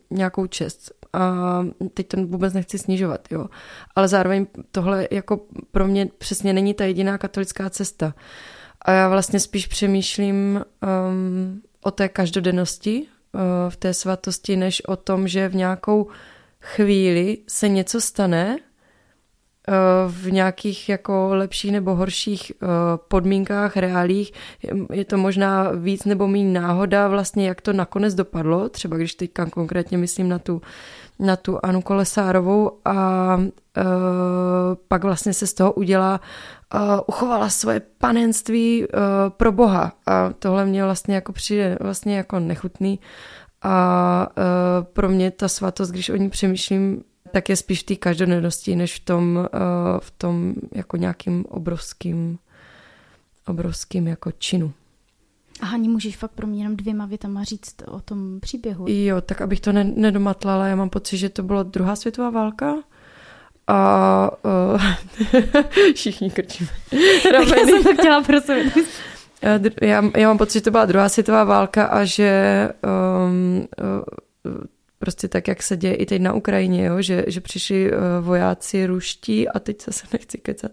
nějakou 0.09 0.47
čest. 0.47 0.91
A 1.13 1.65
teď 1.93 2.07
to 2.07 2.17
vůbec 2.17 2.53
nechci 2.53 2.77
snižovat, 2.77 3.27
jo. 3.31 3.45
Ale 3.95 4.07
zároveň 4.07 4.47
tohle 4.71 5.07
jako 5.11 5.41
pro 5.71 5.87
mě 5.87 6.09
přesně 6.17 6.53
není 6.53 6.73
ta 6.73 6.85
jediná 6.85 7.17
katolická 7.17 7.69
cesta. 7.69 8.13
A 8.81 8.91
já 8.91 9.09
vlastně 9.09 9.39
spíš 9.39 9.67
přemýšlím 9.67 10.65
um, 11.09 11.61
o 11.83 11.91
té 11.91 12.09
každodennosti, 12.09 13.07
v 13.69 13.75
té 13.75 13.93
svatosti, 13.93 14.55
než 14.55 14.81
o 14.85 14.95
tom, 14.95 15.27
že 15.27 15.49
v 15.49 15.55
nějakou 15.55 16.07
chvíli 16.61 17.37
se 17.47 17.69
něco 17.69 18.01
stane 18.01 18.57
v 20.07 20.31
nějakých 20.31 20.89
jako 20.89 21.29
lepších 21.31 21.71
nebo 21.71 21.95
horších 21.95 22.51
podmínkách, 23.07 23.77
reálích. 23.77 24.33
Je 24.93 25.05
to 25.05 25.17
možná 25.17 25.71
víc 25.75 26.05
nebo 26.05 26.27
méně 26.27 26.59
náhoda 26.59 27.07
vlastně, 27.07 27.47
jak 27.47 27.61
to 27.61 27.73
nakonec 27.73 28.13
dopadlo. 28.13 28.69
Třeba 28.69 28.97
když 28.97 29.15
teďka 29.15 29.45
konkrétně 29.45 29.97
myslím 29.97 30.29
na 30.29 30.39
tu, 30.39 30.61
na 31.19 31.35
tu 31.35 31.59
Anu 31.63 31.81
Kolesárovou 31.81 32.71
a 32.85 33.35
uh, 33.37 33.43
pak 34.87 35.03
vlastně 35.03 35.33
se 35.33 35.47
z 35.47 35.53
toho 35.53 35.73
udělá 35.73 36.21
uchovala 37.07 37.49
svoje 37.49 37.81
panenství 37.97 38.85
pro 39.29 39.51
Boha 39.51 39.91
a 40.07 40.29
tohle 40.39 40.65
mě 40.65 40.83
vlastně 40.83 41.15
jako 41.15 41.31
přijde 41.31 41.77
vlastně 41.81 42.17
jako 42.17 42.39
nechutný 42.39 42.99
a 43.61 44.27
uh, 44.37 44.83
pro 44.83 45.09
mě 45.09 45.31
ta 45.31 45.47
svatost, 45.47 45.91
když 45.91 46.09
o 46.09 46.15
ní 46.15 46.29
přemýšlím, 46.29 47.03
tak 47.31 47.49
je 47.49 47.55
spíš 47.55 47.83
v 47.83 47.85
té 47.85 47.95
každodennosti, 47.95 48.75
než 48.75 48.95
v 48.99 49.05
tom, 49.05 49.37
uh, 49.37 49.99
v 49.99 50.11
tom 50.11 50.53
jako 50.75 50.97
nějakým 50.97 51.45
obrovským 51.45 52.39
obrovským 53.49 54.07
jako 54.07 54.31
činu. 54.31 54.73
Aha, 55.61 55.77
můžeš 55.77 56.17
fakt 56.17 56.31
pro 56.31 56.47
mě 56.47 56.59
jenom 56.59 56.77
dvěma 56.77 57.05
větama 57.05 57.43
říct 57.43 57.75
o 57.87 57.99
tom 57.99 58.39
příběhu. 58.39 58.85
Jo, 58.89 59.21
tak 59.21 59.41
abych 59.41 59.59
to 59.59 59.71
ne- 59.71 59.91
nedomatlala, 59.95 60.67
já 60.67 60.75
mám 60.75 60.89
pocit, 60.89 61.17
že 61.17 61.29
to 61.29 61.43
byla 61.43 61.63
druhá 61.63 61.95
světová 61.95 62.29
válka 62.29 62.75
a 63.67 64.31
uh, 64.73 64.81
všichni 65.95 66.31
krčíme. 66.31 66.69
já 67.33 67.45
jsem 67.45 67.83
to 67.83 67.93
chtěla 67.93 68.23
prosím. 68.23 68.71
Já, 69.81 70.03
já 70.17 70.27
mám 70.27 70.37
pocit, 70.37 70.53
že 70.53 70.61
to 70.61 70.71
byla 70.71 70.85
druhá 70.85 71.09
světová 71.09 71.43
válka 71.43 71.85
a 71.85 72.03
že 72.03 72.69
um, 72.83 73.67
uh, 74.45 74.61
prostě 74.99 75.27
tak, 75.27 75.47
jak 75.47 75.63
se 75.63 75.77
děje 75.77 75.95
i 75.95 76.05
teď 76.05 76.21
na 76.21 76.33
Ukrajině, 76.33 76.85
jo? 76.85 77.01
Že, 77.01 77.23
že 77.27 77.41
přišli 77.41 77.91
uh, 77.91 77.97
vojáci 78.21 78.85
ruští 78.85 79.49
a 79.49 79.59
teď 79.59 79.83
zase 79.85 80.07
nechci 80.13 80.37
kecat, 80.37 80.71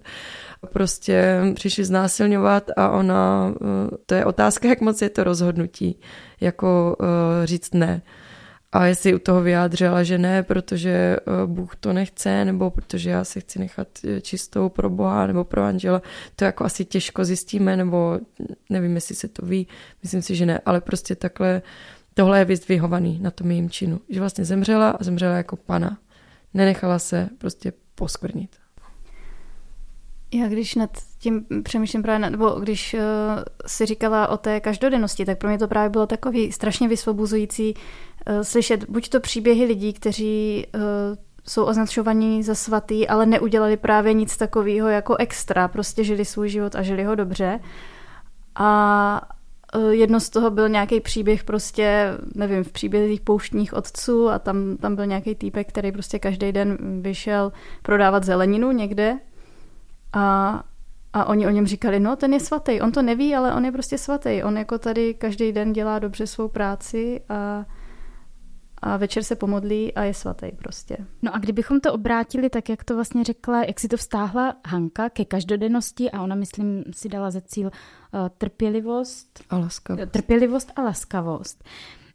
prostě 0.72 1.40
přišli 1.54 1.84
znásilňovat 1.84 2.70
a 2.76 2.90
ona, 2.90 3.54
uh, 3.60 3.68
to 4.06 4.14
je 4.14 4.24
otázka, 4.24 4.68
jak 4.68 4.80
moc 4.80 5.02
je 5.02 5.10
to 5.10 5.24
rozhodnutí, 5.24 6.00
jako 6.40 6.96
uh, 7.00 7.06
říct 7.44 7.74
ne. 7.74 8.02
A 8.76 8.86
jestli 8.86 9.14
u 9.14 9.18
toho 9.18 9.42
vyjádřila, 9.42 10.02
že 10.02 10.18
ne, 10.18 10.42
protože 10.42 10.90
eh, 10.90 11.46
Bůh 11.46 11.76
to 11.76 11.92
nechce, 11.92 12.44
nebo 12.44 12.70
protože 12.70 13.10
já 13.10 13.24
si 13.24 13.40
chci 13.40 13.58
nechat 13.58 13.88
eh, 14.04 14.20
čistou 14.20 14.68
pro 14.68 14.90
Boha 14.90 15.26
nebo 15.26 15.44
pro 15.44 15.62
Anžela, 15.62 16.02
to 16.36 16.44
jako 16.44 16.64
asi 16.64 16.84
těžko 16.84 17.24
zjistíme, 17.24 17.76
nebo 17.76 18.18
nevím, 18.70 18.94
jestli 18.94 19.14
se 19.14 19.28
to 19.28 19.46
ví, 19.46 19.66
myslím 20.02 20.22
si, 20.22 20.36
že 20.36 20.46
ne, 20.46 20.60
ale 20.66 20.80
prostě 20.80 21.16
takhle 21.16 21.62
tohle 22.18 22.38
je 22.38 22.44
vyzdvihovaný 22.44 23.18
na 23.22 23.30
tom 23.30 23.50
jejím 23.50 23.70
činu, 23.70 24.00
že 24.08 24.20
vlastně 24.20 24.44
zemřela 24.44 24.90
a 24.90 25.04
zemřela 25.04 25.36
jako 25.36 25.56
pana. 25.56 25.98
Nenechala 26.54 26.98
se 26.98 27.28
prostě 27.38 27.72
poskvrnit. 27.94 28.56
Já 30.34 30.48
když 30.48 30.74
nad 30.74 30.90
tím 31.18 31.46
přemýšlím 31.62 32.02
právě, 32.02 32.30
nebo 32.30 32.50
když 32.50 32.94
uh, 32.94 33.00
si 33.66 33.86
říkala 33.86 34.28
o 34.28 34.36
té 34.36 34.60
každodennosti, 34.60 35.24
tak 35.24 35.38
pro 35.38 35.48
mě 35.48 35.58
to 35.58 35.68
právě 35.68 35.90
bylo 35.90 36.06
takový 36.06 36.52
strašně 36.52 36.88
vysvobozující 36.88 37.74
uh, 37.74 38.40
slyšet 38.40 38.90
buď 38.90 39.08
to 39.08 39.20
příběhy 39.20 39.64
lidí, 39.64 39.92
kteří 39.92 40.66
uh, 40.74 40.80
jsou 41.48 41.64
označovaní 41.64 42.42
za 42.42 42.54
svatý, 42.54 43.08
ale 43.08 43.26
neudělali 43.26 43.76
právě 43.76 44.12
nic 44.12 44.36
takového 44.36 44.88
jako 44.88 45.16
extra, 45.16 45.68
prostě 45.68 46.04
žili 46.04 46.24
svůj 46.24 46.48
život 46.48 46.74
a 46.74 46.82
žili 46.82 47.04
ho 47.04 47.14
dobře. 47.14 47.60
A 48.54 49.28
jedno 49.90 50.20
z 50.20 50.30
toho 50.30 50.50
byl 50.50 50.68
nějaký 50.68 51.00
příběh 51.00 51.44
prostě, 51.44 52.10
nevím, 52.34 52.64
v 52.64 52.72
příbězích 52.72 53.20
pouštních 53.20 53.74
otců 53.74 54.28
a 54.28 54.38
tam, 54.38 54.76
tam 54.76 54.96
byl 54.96 55.06
nějaký 55.06 55.34
týpek, 55.34 55.68
který 55.68 55.92
prostě 55.92 56.18
každý 56.18 56.52
den 56.52 56.78
vyšel 57.00 57.52
prodávat 57.82 58.24
zeleninu 58.24 58.72
někde 58.72 59.18
a, 60.12 60.62
a 61.12 61.24
oni 61.24 61.46
o 61.46 61.50
něm 61.50 61.66
říkali, 61.66 62.00
no 62.00 62.16
ten 62.16 62.32
je 62.32 62.40
svatý, 62.40 62.80
on 62.80 62.92
to 62.92 63.02
neví, 63.02 63.34
ale 63.34 63.54
on 63.54 63.64
je 63.64 63.72
prostě 63.72 63.98
svatý. 63.98 64.42
On 64.42 64.58
jako 64.58 64.78
tady 64.78 65.14
každý 65.14 65.52
den 65.52 65.72
dělá 65.72 65.98
dobře 65.98 66.26
svou 66.26 66.48
práci 66.48 67.20
a, 67.28 67.64
a 68.86 68.96
večer 68.96 69.22
se 69.22 69.36
pomodlí 69.36 69.94
a 69.94 70.02
je 70.02 70.14
svatý 70.14 70.46
prostě. 70.56 70.96
No 71.22 71.34
a 71.34 71.38
kdybychom 71.38 71.80
to 71.80 71.92
obrátili 71.92 72.50
tak, 72.50 72.68
jak 72.68 72.84
to 72.84 72.94
vlastně 72.94 73.24
řekla, 73.24 73.64
jak 73.64 73.80
si 73.80 73.88
to 73.88 73.96
vztáhla 73.96 74.56
Hanka 74.66 75.10
ke 75.10 75.24
každodennosti 75.24 76.10
a 76.10 76.22
ona, 76.22 76.34
myslím, 76.34 76.84
si 76.90 77.08
dala 77.08 77.30
za 77.30 77.40
cíl 77.40 77.66
uh, 77.66 78.28
trpělivost. 78.38 79.44
A 79.50 79.58
laskavost. 79.58 80.10
Trpělivost 80.10 80.72
a 80.76 80.82
laskavost. 80.82 81.64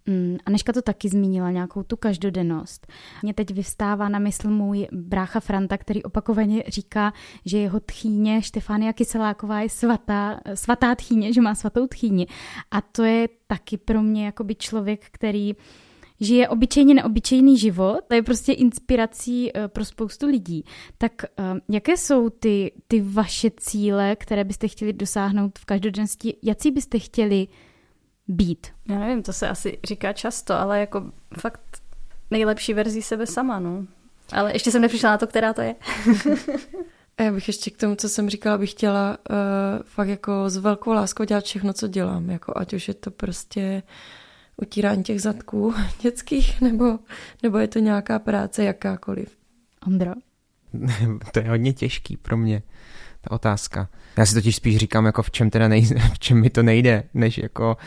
Mm, 0.06 0.38
Aneška 0.46 0.74
to 0.74 0.82
taky 0.82 1.10
zmínila, 1.10 1.51
nějakou 1.51 1.84
tu 1.84 1.98
každodennost. 1.98 2.88
Mně 3.24 3.34
teď 3.34 3.51
vyvstává 3.51 4.10
na 4.10 4.20
mysl 4.20 4.50
můj 4.50 4.88
brácha 4.92 5.40
Franta, 5.40 5.78
který 5.78 6.04
opakovaně 6.04 6.63
říká, 6.68 7.13
že 7.46 7.58
jeho 7.58 7.80
tchýně 7.80 8.42
Štefánia 8.42 8.94
Kyseláková 8.94 9.62
je 9.62 9.70
svatá, 9.70 10.40
svatá 10.54 10.96
tchýně, 10.96 11.34
že 11.34 11.42
má 11.42 11.56
svatou 11.56 11.88
tchýni. 11.88 12.28
A 12.72 12.82
to 12.82 13.04
je 13.04 13.30
taky 13.48 13.78
pro 13.78 14.01
mě 14.01 14.25
jakoby 14.25 14.56
člověk, 14.56 15.06
který 15.12 15.56
žije 16.22 16.50
obyčejně 16.50 16.94
neobyčejný 16.94 17.58
život, 17.58 18.00
to 18.08 18.16
je 18.16 18.22
prostě 18.22 18.54
inspirací 18.54 19.58
eh, 19.58 19.68
pro 19.68 19.86
spoustu 19.86 20.28
lidí. 20.28 20.66
Tak 20.98 21.12
eh, 21.24 21.44
jaké 21.70 21.98
jsou 21.98 22.30
ty, 22.30 22.72
ty 22.88 23.01
vaše 23.01 23.51
cíle, 23.58 24.16
které 24.16 24.44
byste 24.44 24.68
chtěli 24.68 24.94
dosáhnout 24.94 25.60
v 25.60 25.66
každodennosti? 25.66 26.38
Jaký 26.44 26.72
byste 26.72 27.00
chtěli 27.00 27.48
být? 28.28 28.68
Já 28.90 29.00
nevím, 29.00 29.24
to 29.24 29.34
se 29.34 29.50
asi 29.50 29.80
říká 29.84 30.13
často, 30.13 30.54
ale 30.54 30.80
jako 30.80 31.12
fakt 31.40 31.82
nejlepší 32.32 32.74
verzi 32.74 33.01
sebe 33.01 33.28
sama, 33.28 33.60
no. 33.60 33.86
Ale 34.32 34.54
ještě 34.54 34.72
jsem 34.72 34.82
nepřišla 34.82 35.10
na 35.10 35.18
to, 35.18 35.28
která 35.28 35.54
to 35.54 35.62
je. 35.62 35.75
A 37.18 37.24
já 37.24 37.32
bych 37.32 37.48
ještě 37.48 37.72
k 37.72 37.78
tomu, 37.78 37.96
co 37.96 38.10
jsem 38.10 38.30
říkala, 38.30 38.58
bych 38.58 38.72
chtěla 38.72 39.18
uh, 39.30 39.36
fakt 39.84 40.08
jako 40.08 40.50
s 40.50 40.58
velkou 40.58 40.92
láskou 40.92 41.24
dělat 41.24 41.44
všechno, 41.44 41.74
co 41.74 41.88
dělám. 41.88 42.30
Jako 42.30 42.54
ať 42.56 42.74
už 42.74 42.88
je 42.88 42.94
to 42.94 43.12
prostě 43.12 43.84
utírání 44.58 45.03
těch 45.03 45.22
zadků 45.22 45.74
dětských, 46.01 46.62
nebo, 46.62 47.00
nebo 47.43 47.58
je 47.58 47.67
to 47.67 47.79
nějaká 47.79 48.20
práce 48.20 48.63
jakákoliv. 48.63 49.38
Ondro? 49.88 50.12
to 51.31 51.39
je 51.39 51.50
hodně 51.50 51.74
těžký 51.74 52.17
pro 52.17 52.38
mě, 52.38 52.62
ta 53.22 53.31
otázka. 53.31 53.89
Já 54.17 54.25
si 54.25 54.34
totiž 54.34 54.55
spíš 54.55 54.77
říkám, 54.77 55.05
jako 55.05 55.22
v 55.22 55.31
čem 55.31 55.50
teda 55.50 55.67
nejde, 55.67 56.00
v 56.13 56.20
čem 56.20 56.41
mi 56.41 56.50
to 56.50 56.63
nejde, 56.63 57.03
než 57.13 57.38
jako, 57.38 57.77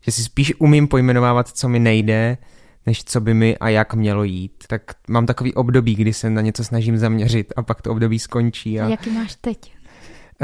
že 0.00 0.12
si 0.12 0.22
spíš 0.22 0.54
umím 0.58 0.88
pojmenovávat, 0.88 1.48
co 1.48 1.68
mi 1.68 1.78
nejde, 1.78 2.38
než 2.86 3.04
co 3.04 3.20
by 3.20 3.34
mi 3.34 3.58
a 3.58 3.68
jak 3.68 3.94
mělo 3.94 4.24
jít. 4.24 4.64
Tak 4.68 4.82
mám 5.08 5.26
takový 5.26 5.54
období, 5.54 5.94
kdy 5.94 6.12
se 6.12 6.30
na 6.30 6.40
něco 6.40 6.64
snažím 6.64 6.98
zaměřit 6.98 7.52
a 7.56 7.62
pak 7.62 7.82
to 7.82 7.90
období 7.90 8.18
skončí. 8.18 8.80
A, 8.80 8.86
a 8.86 8.88
jaký 8.88 9.10
máš 9.10 9.36
teď? 9.40 9.72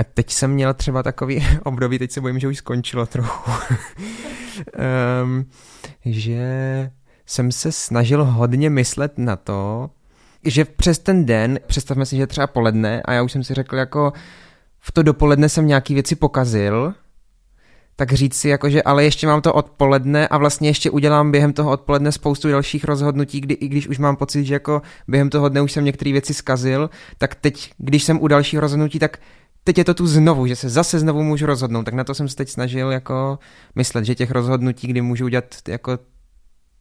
Teď 0.05 0.31
jsem 0.31 0.51
měl 0.51 0.75
třeba 0.75 1.03
takový 1.03 1.47
období, 1.63 1.99
teď 1.99 2.11
se 2.11 2.21
bojím, 2.21 2.39
že 2.39 2.49
už 2.49 2.57
skončilo 2.57 3.07
trochu, 3.07 3.51
um, 5.23 5.47
že 6.05 6.41
jsem 7.27 7.53
se 7.53 7.73
snažil 7.73 8.25
hodně 8.25 8.71
myslet 8.71 9.19
na 9.19 9.37
to, 9.37 9.91
že 10.45 10.65
přes 10.65 10.99
ten 10.99 11.27
den, 11.27 11.61
představme 11.67 12.07
si, 12.07 12.17
že 12.17 12.27
třeba 12.27 12.47
poledne 12.47 13.03
a 13.05 13.13
já 13.13 13.23
už 13.23 13.33
jsem 13.33 13.45
si 13.45 13.55
řekl 13.55 13.77
jako 13.77 14.13
v 14.81 14.93
to 14.93 15.03
dopoledne 15.03 15.49
jsem 15.49 15.67
nějaký 15.67 15.95
věci 15.95 16.17
pokazil, 16.17 16.95
tak 17.97 18.13
říct 18.13 18.35
si 18.35 18.49
jako, 18.49 18.71
že 18.71 18.83
ale 18.83 19.05
ještě 19.05 19.27
mám 19.27 19.41
to 19.43 19.53
odpoledne 19.53 20.29
a 20.29 20.39
vlastně 20.39 20.69
ještě 20.69 20.91
udělám 20.91 21.31
během 21.31 21.53
toho 21.53 21.71
odpoledne 21.71 22.13
spoustu 22.13 22.49
dalších 22.49 22.85
rozhodnutí, 22.85 23.41
kdy 23.41 23.55
i 23.55 23.69
když 23.69 23.89
už 23.89 23.99
mám 23.99 24.17
pocit, 24.17 24.45
že 24.45 24.55
jako 24.55 24.83
během 25.09 25.31
toho 25.31 25.49
dne 25.49 25.63
už 25.63 25.73
jsem 25.73 25.85
některé 25.85 26.13
věci 26.13 26.35
skazil, 26.35 26.91
tak 27.19 27.35
teď, 27.35 27.73
když 27.79 28.05
jsem 28.05 28.23
u 28.23 28.29
dalších 28.29 28.59
rozhodnutí, 28.59 28.99
tak 28.99 29.19
teď 29.67 29.79
je 29.79 29.85
to 29.85 29.95
tu 29.95 30.07
znovu, 30.07 30.47
že 30.47 30.57
se 30.57 30.69
zase 30.69 30.99
znovu 30.99 31.23
můžu 31.23 31.47
rozhodnout, 31.47 31.85
tak 31.85 31.95
na 31.95 32.05
to 32.05 32.15
jsem 32.15 32.29
se 32.29 32.37
teď 32.37 32.49
snažil 32.49 32.93
jako 32.93 33.39
myslet, 33.75 34.05
že 34.05 34.15
těch 34.15 34.31
rozhodnutí, 34.31 34.87
kdy 34.87 35.01
můžu 35.01 35.25
udělat 35.25 35.45
jako 35.69 35.99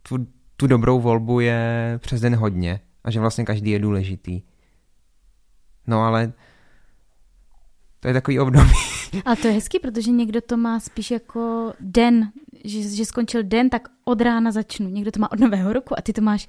tu, 0.02 0.28
tu 0.58 0.68
dobrou 0.68 1.00
volbu 1.00 1.40
je 1.40 2.00
přes 2.02 2.22
den 2.22 2.36
hodně 2.36 2.80
a 3.04 3.12
že 3.12 3.20
vlastně 3.20 3.46
každý 3.46 3.72
je 3.72 3.80
důležitý. 3.80 4.42
No 5.88 6.04
ale 6.04 6.34
to 8.00 8.08
je 8.08 8.14
takový 8.14 8.40
období. 8.40 8.72
A 9.26 9.36
to 9.36 9.48
je 9.48 9.54
hezky, 9.54 9.80
protože 9.80 10.12
někdo 10.12 10.42
to 10.42 10.58
má 10.58 10.80
spíš 10.80 11.12
jako 11.12 11.74
den, 11.80 12.32
že, 12.64 12.82
že 12.82 13.06
skončil 13.06 13.44
den, 13.44 13.70
tak 13.70 13.88
od 14.04 14.22
rána 14.22 14.52
začnu. 14.52 14.90
Někdo 14.90 15.12
to 15.12 15.20
má 15.20 15.32
od 15.32 15.40
nového 15.40 15.74
roku 15.74 16.00
a 16.00 16.02
ty 16.02 16.14
to 16.14 16.22
máš 16.22 16.48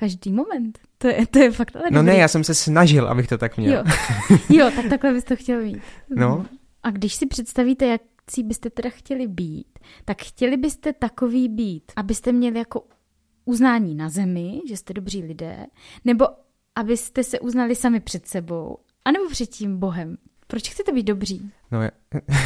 každý 0.00 0.32
moment. 0.32 0.78
To 0.98 1.08
je, 1.08 1.26
to 1.26 1.38
je 1.38 1.50
fakt 1.52 1.76
ale 1.76 1.84
No 1.90 1.98
dobrý. 1.98 2.06
ne, 2.06 2.16
já 2.16 2.28
jsem 2.28 2.44
se 2.44 2.54
snažil, 2.54 3.08
abych 3.08 3.28
to 3.28 3.38
tak 3.38 3.56
měl. 3.58 3.72
Jo, 3.72 3.84
jo 4.48 4.70
tak 4.76 4.86
takhle 4.90 5.12
bys 5.12 5.24
to 5.24 5.36
chtěl 5.36 5.62
mít. 5.62 5.78
No. 6.16 6.46
A 6.82 6.90
když 6.90 7.14
si 7.14 7.26
představíte, 7.26 7.86
jak 7.86 8.00
si 8.30 8.42
byste 8.42 8.70
teda 8.70 8.90
chtěli 8.90 9.26
být, 9.26 9.78
tak 10.04 10.22
chtěli 10.22 10.56
byste 10.56 10.92
takový 10.92 11.48
být, 11.48 11.92
abyste 11.96 12.32
měli 12.32 12.58
jako 12.58 12.82
uznání 13.44 13.94
na 13.94 14.08
zemi, 14.08 14.60
že 14.68 14.76
jste 14.76 14.94
dobří 14.94 15.22
lidé, 15.22 15.66
nebo 16.04 16.26
abyste 16.74 17.24
se 17.24 17.40
uznali 17.40 17.74
sami 17.74 18.00
před 18.00 18.26
sebou, 18.26 18.78
anebo 19.04 19.28
před 19.30 19.46
tím 19.46 19.78
Bohem. 19.78 20.16
Proč 20.46 20.70
chcete 20.70 20.92
být 20.92 21.02
dobří? 21.02 21.50
No, 21.70 21.82
já, 21.82 21.90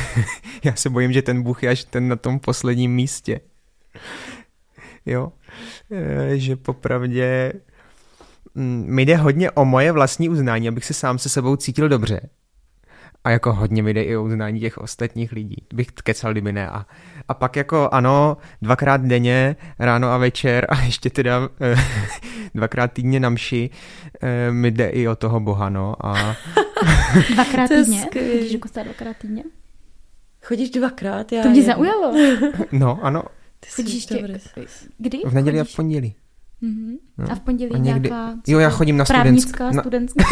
já 0.64 0.74
se 0.74 0.90
bojím, 0.90 1.12
že 1.12 1.22
ten 1.22 1.42
Bůh 1.42 1.62
je 1.62 1.70
až 1.70 1.84
ten 1.84 2.08
na 2.08 2.16
tom 2.16 2.40
posledním 2.40 2.94
místě. 2.94 3.40
Jo, 5.06 5.32
e, 5.90 6.38
že 6.38 6.56
popravdě 6.56 7.52
mm, 8.54 8.86
mi 8.88 9.02
jde 9.04 9.16
hodně 9.16 9.50
o 9.50 9.64
moje 9.64 9.92
vlastní 9.92 10.28
uznání, 10.28 10.68
abych 10.68 10.84
se 10.84 10.94
sám 10.94 11.18
se 11.18 11.28
sebou 11.28 11.56
cítil 11.56 11.88
dobře. 11.88 12.20
A 13.24 13.30
jako 13.30 13.52
hodně 13.52 13.82
mi 13.82 13.94
jde 13.94 14.02
i 14.02 14.16
o 14.16 14.22
uznání 14.22 14.60
těch 14.60 14.78
ostatních 14.78 15.32
lidí. 15.32 15.56
Bych 15.74 15.86
kecal, 15.86 16.32
kdyby 16.32 16.52
ne. 16.52 16.70
A, 16.70 16.86
a 17.28 17.34
pak 17.34 17.56
jako 17.56 17.88
ano, 17.92 18.36
dvakrát 18.62 19.00
denně, 19.00 19.56
ráno 19.78 20.08
a 20.08 20.18
večer 20.18 20.66
a 20.68 20.80
ještě 20.80 21.10
teda 21.10 21.48
eh, 21.60 21.76
dvakrát 22.54 22.92
týdně 22.92 23.20
na 23.20 23.28
mši 23.28 23.70
eh, 24.22 24.50
mi 24.52 24.70
jde 24.70 24.88
i 24.88 25.08
o 25.08 25.16
toho 25.16 25.40
Boha, 25.40 25.68
no. 25.68 26.06
A... 26.06 26.36
dvakrát 27.34 27.68
týdně? 27.84 28.00
Chodíš 28.12 28.52
do 28.52 28.58
kostela 28.58 28.84
dvakrát 28.84 29.16
týdně? 29.16 29.44
Chodíš 30.42 30.70
dvakrát? 30.70 31.32
Já 31.32 31.42
to 31.42 31.48
mě 31.48 31.62
zaujalo. 31.62 32.14
no, 32.72 32.98
ano. 33.02 33.22
Ty 33.64 33.70
Chodíš 33.70 34.06
tě... 34.06 34.40
Kdy? 34.98 35.18
V 35.26 35.34
neděli 35.34 35.60
a 35.60 35.64
v 35.64 35.76
pondělí. 35.76 36.14
Mm-hmm. 36.62 36.96
No. 37.18 37.30
A 37.30 37.34
v 37.34 37.40
pondělí 37.40 37.72
a 37.72 37.78
někdy... 37.78 38.08
nějaká... 38.08 38.34
Jo, 38.46 38.58
já 38.58 38.70
chodím 38.70 38.96
na 38.96 39.04
studentská. 39.04 39.70
Na... 39.70 39.82
studentská. 39.82 40.24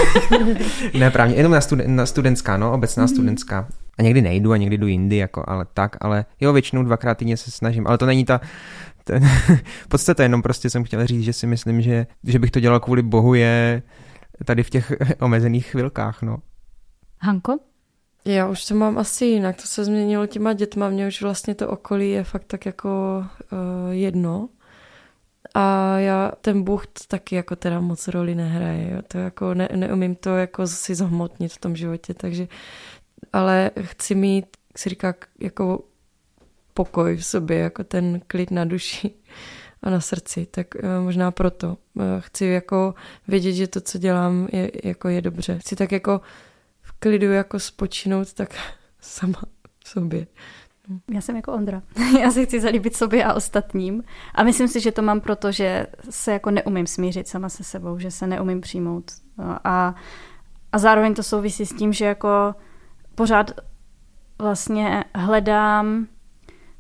ne, 0.99 1.11
právě, 1.11 1.37
jenom 1.37 1.53
na, 1.53 1.61
studen, 1.61 1.97
na 1.97 2.07
studentská, 2.07 2.57
no, 2.57 2.73
obecná 2.73 3.05
mm-hmm. 3.05 3.09
studentská. 3.09 3.69
A 3.99 4.03
někdy 4.03 4.23
nejdu 4.23 4.53
a 4.53 4.57
někdy 4.57 4.79
jdu 4.79 4.87
jindy, 4.87 5.17
jako, 5.17 5.45
ale 5.47 5.67
tak, 5.75 5.97
ale 6.01 6.25
jo, 6.41 6.53
většinou 6.53 6.83
dvakrát 6.83 7.19
týdně 7.19 7.37
se 7.37 7.51
snažím, 7.51 7.87
ale 7.87 7.99
to 7.99 8.07
není 8.07 8.25
ta, 8.25 8.41
ten, 9.05 9.31
podstata, 9.89 10.23
jenom 10.23 10.43
prostě 10.43 10.71
jsem 10.71 10.85
chtěl 10.85 11.07
říct, 11.07 11.23
že 11.23 11.33
si 11.33 11.47
myslím, 11.47 11.83
že, 11.83 12.07
že 12.25 12.39
bych 12.39 12.51
to 12.51 12.61
dělal 12.61 12.81
kvůli 12.81 13.03
Bohu 13.03 13.35
je 13.35 13.83
tady 14.45 14.63
v 14.63 14.71
těch 14.71 14.93
omezených 15.21 15.67
chvilkách, 15.67 16.23
no. 16.23 16.39
Hanko? 17.21 17.59
Já 18.25 18.49
už 18.49 18.65
to 18.65 18.75
mám 18.75 18.99
asi 18.99 19.25
jinak, 19.25 19.57
to 19.57 19.63
se 19.63 19.85
změnilo 19.85 20.27
těma 20.27 20.53
dětma, 20.53 20.91
mě 20.91 21.07
už 21.07 21.23
vlastně 21.23 21.55
to 21.55 21.69
okolí 21.69 22.11
je 22.11 22.25
fakt 22.25 22.45
tak 22.45 22.67
jako 22.67 23.25
uh, 23.53 23.59
jedno. 23.91 24.49
A 25.55 25.99
já, 25.99 26.33
ten 26.41 26.63
Bůh 26.63 26.87
taky 27.09 27.37
jako 27.37 27.57
teda 27.57 27.81
moc 27.81 28.09
roli 28.09 28.35
nehraje, 28.35 28.91
jo. 28.93 29.03
to 29.09 29.19
jako 29.19 29.55
ne, 29.55 29.69
neumím 29.77 30.15
to 30.15 30.37
jako 30.37 30.67
si 30.67 30.95
zhmotnit 30.95 31.53
v 31.53 31.59
tom 31.59 31.77
životě, 31.77 32.15
takže, 32.15 32.49
ale 33.33 33.71
chci 33.83 34.15
mít, 34.15 34.47
jak 34.69 34.79
se 34.79 34.89
říká, 34.89 35.15
jako 35.41 35.85
pokoj 36.75 37.17
v 37.17 37.25
sobě, 37.25 37.59
jako 37.59 37.85
ten 37.85 38.21
klid 38.27 38.51
na 38.51 38.65
duši 38.65 39.11
a 39.83 39.91
na 39.91 40.01
srdci, 40.01 40.47
tak 40.51 40.67
uh, 40.75 41.05
možná 41.05 41.31
proto 41.31 41.77
uh, 41.95 42.03
chci 42.19 42.47
jako 42.47 42.95
vědět, 43.29 43.53
že 43.53 43.67
to, 43.67 43.81
co 43.81 43.99
dělám, 43.99 44.49
je, 44.53 44.71
jako 44.85 45.09
je 45.09 45.23
dobře. 45.23 45.59
Chci 45.59 45.77
tak 45.77 45.93
jako 45.93 46.21
klidu 47.03 47.33
jako 47.33 47.61
spočinout 47.61 48.33
tak 48.33 48.55
sama 49.01 49.41
v 49.85 49.89
sobě. 49.89 50.27
Já 51.11 51.21
jsem 51.21 51.37
jako 51.37 51.53
Ondra. 51.53 51.83
Já 52.21 52.31
si 52.31 52.47
chci 52.47 52.61
zalíbit 52.61 52.97
sobě 52.97 53.25
a 53.25 53.35
ostatním. 53.35 54.03
A 54.35 54.43
myslím 54.43 54.69
si, 54.69 54.81
že 54.81 54.93
to 54.93 55.03
mám 55.03 55.21
proto, 55.21 55.53
že 55.53 55.87
se 56.11 56.33
jako 56.33 56.51
neumím 56.51 56.87
smířit 56.87 57.29
sama 57.29 57.49
se 57.49 57.65
sebou, 57.65 57.99
že 57.99 58.11
se 58.11 58.27
neumím 58.27 58.61
přijmout. 58.61 59.11
A, 59.65 59.95
a 60.73 60.79
zároveň 60.79 61.15
to 61.15 61.23
souvisí 61.23 61.67
s 61.67 61.75
tím, 61.75 61.93
že 61.93 62.05
jako 62.05 62.55
pořád 63.15 63.51
vlastně 64.39 65.05
hledám, 65.15 66.07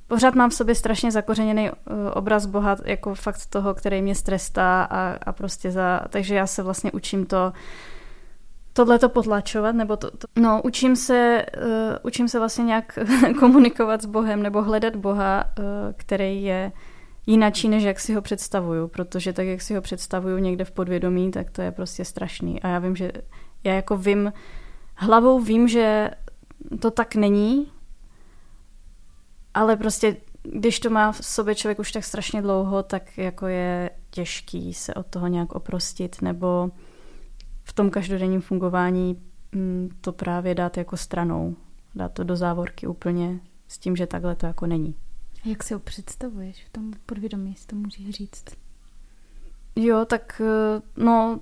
pořád 0.06 0.34
mám 0.34 0.50
v 0.50 0.54
sobě 0.54 0.74
strašně 0.74 1.10
zakořeněný 1.12 1.70
uh, 1.70 1.76
obraz 2.14 2.46
Boha, 2.46 2.76
jako 2.84 3.14
fakt 3.14 3.46
toho, 3.46 3.74
který 3.74 4.02
mě 4.02 4.14
strestá 4.14 4.82
a, 4.82 5.16
a 5.26 5.32
prostě 5.32 5.70
za, 5.70 6.00
takže 6.08 6.34
já 6.34 6.46
se 6.46 6.62
vlastně 6.62 6.92
učím 6.92 7.26
to 7.26 7.52
tohle 8.72 8.98
to 8.98 9.08
potlačovat, 9.08 9.74
nebo 9.74 9.96
to, 9.96 10.10
to, 10.10 10.26
no, 10.36 10.60
učím 10.64 10.96
se, 10.96 11.46
uh, 11.56 11.62
učím 12.02 12.28
se 12.28 12.38
vlastně 12.38 12.64
nějak 12.64 12.98
komunikovat 13.38 14.02
s 14.02 14.06
Bohem, 14.06 14.42
nebo 14.42 14.62
hledat 14.62 14.96
Boha, 14.96 15.44
uh, 15.44 15.64
který 15.96 16.42
je 16.42 16.72
jinačí, 17.26 17.68
než 17.68 17.82
jak 17.82 18.00
si 18.00 18.14
ho 18.14 18.22
představuju, 18.22 18.88
protože 18.88 19.32
tak, 19.32 19.46
jak 19.46 19.62
si 19.62 19.74
ho 19.74 19.80
představuju 19.80 20.38
někde 20.38 20.64
v 20.64 20.70
podvědomí, 20.70 21.30
tak 21.30 21.50
to 21.50 21.62
je 21.62 21.72
prostě 21.72 22.04
strašný. 22.04 22.62
A 22.62 22.68
já 22.68 22.78
vím, 22.78 22.96
že 22.96 23.12
já 23.64 23.74
jako 23.74 23.96
vím, 23.96 24.32
hlavou 24.94 25.40
vím, 25.40 25.68
že 25.68 26.10
to 26.80 26.90
tak 26.90 27.14
není, 27.14 27.72
ale 29.54 29.76
prostě 29.76 30.16
když 30.42 30.80
to 30.80 30.90
má 30.90 31.12
v 31.12 31.24
sobě 31.24 31.54
člověk 31.54 31.78
už 31.78 31.92
tak 31.92 32.04
strašně 32.04 32.42
dlouho, 32.42 32.82
tak 32.82 33.18
jako 33.18 33.46
je 33.46 33.90
těžký 34.10 34.74
se 34.74 34.94
od 34.94 35.06
toho 35.06 35.26
nějak 35.26 35.52
oprostit, 35.52 36.22
nebo 36.22 36.70
v 37.72 37.74
tom 37.74 37.90
každodenním 37.90 38.40
fungování 38.40 39.22
mm, 39.52 39.90
to 40.00 40.12
právě 40.12 40.54
dát 40.54 40.76
jako 40.76 40.96
stranou, 40.96 41.56
dát 41.94 42.12
to 42.12 42.24
do 42.24 42.36
závorky 42.36 42.86
úplně 42.86 43.40
s 43.68 43.78
tím, 43.78 43.96
že 43.96 44.06
takhle 44.06 44.36
to 44.36 44.46
jako 44.46 44.66
není. 44.66 44.94
A 45.44 45.48
jak 45.48 45.62
si 45.62 45.74
ho 45.74 45.80
představuješ 45.80 46.64
v 46.64 46.72
tom 46.72 46.92
podvědomí, 47.06 47.50
jestli 47.50 47.66
to 47.66 47.76
můžeš 47.76 48.10
říct? 48.10 48.44
Jo, 49.76 50.04
tak 50.04 50.42
eh, 50.44 50.82
no, 50.96 51.40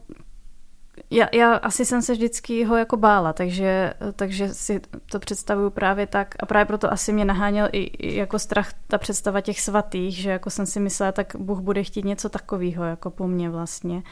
já, 1.11 1.29
já 1.33 1.55
asi 1.55 1.85
jsem 1.85 2.03
se 2.03 2.13
vždycky 2.13 2.65
ho 2.65 2.77
jako 2.77 2.97
bála, 2.97 3.33
takže, 3.33 3.95
takže 4.17 4.55
si 4.55 4.81
to 5.11 5.19
představuju 5.19 5.71
právě 5.71 6.07
tak 6.07 6.35
a 6.41 6.47
právě 6.47 6.67
proto 6.67 6.93
asi 6.93 7.13
mě 7.13 7.25
naháněl 7.25 7.69
i, 7.73 7.83
i 7.83 8.17
jako 8.17 8.39
strach 8.39 8.73
ta 8.87 8.99
představa 8.99 9.41
těch 9.41 9.61
svatých, 9.61 10.17
že 10.17 10.31
jako 10.31 10.51
jsem 10.51 10.67
si 10.67 10.81
myslela, 10.81 11.13
tak 11.13 11.37
Bůh 11.39 11.61
bude 11.61 11.83
chtít 11.83 12.05
něco 12.05 12.29
takového 12.29 12.85
jako 12.85 13.11
po 13.11 13.29
mně 13.29 13.51
vlastně 13.51 14.03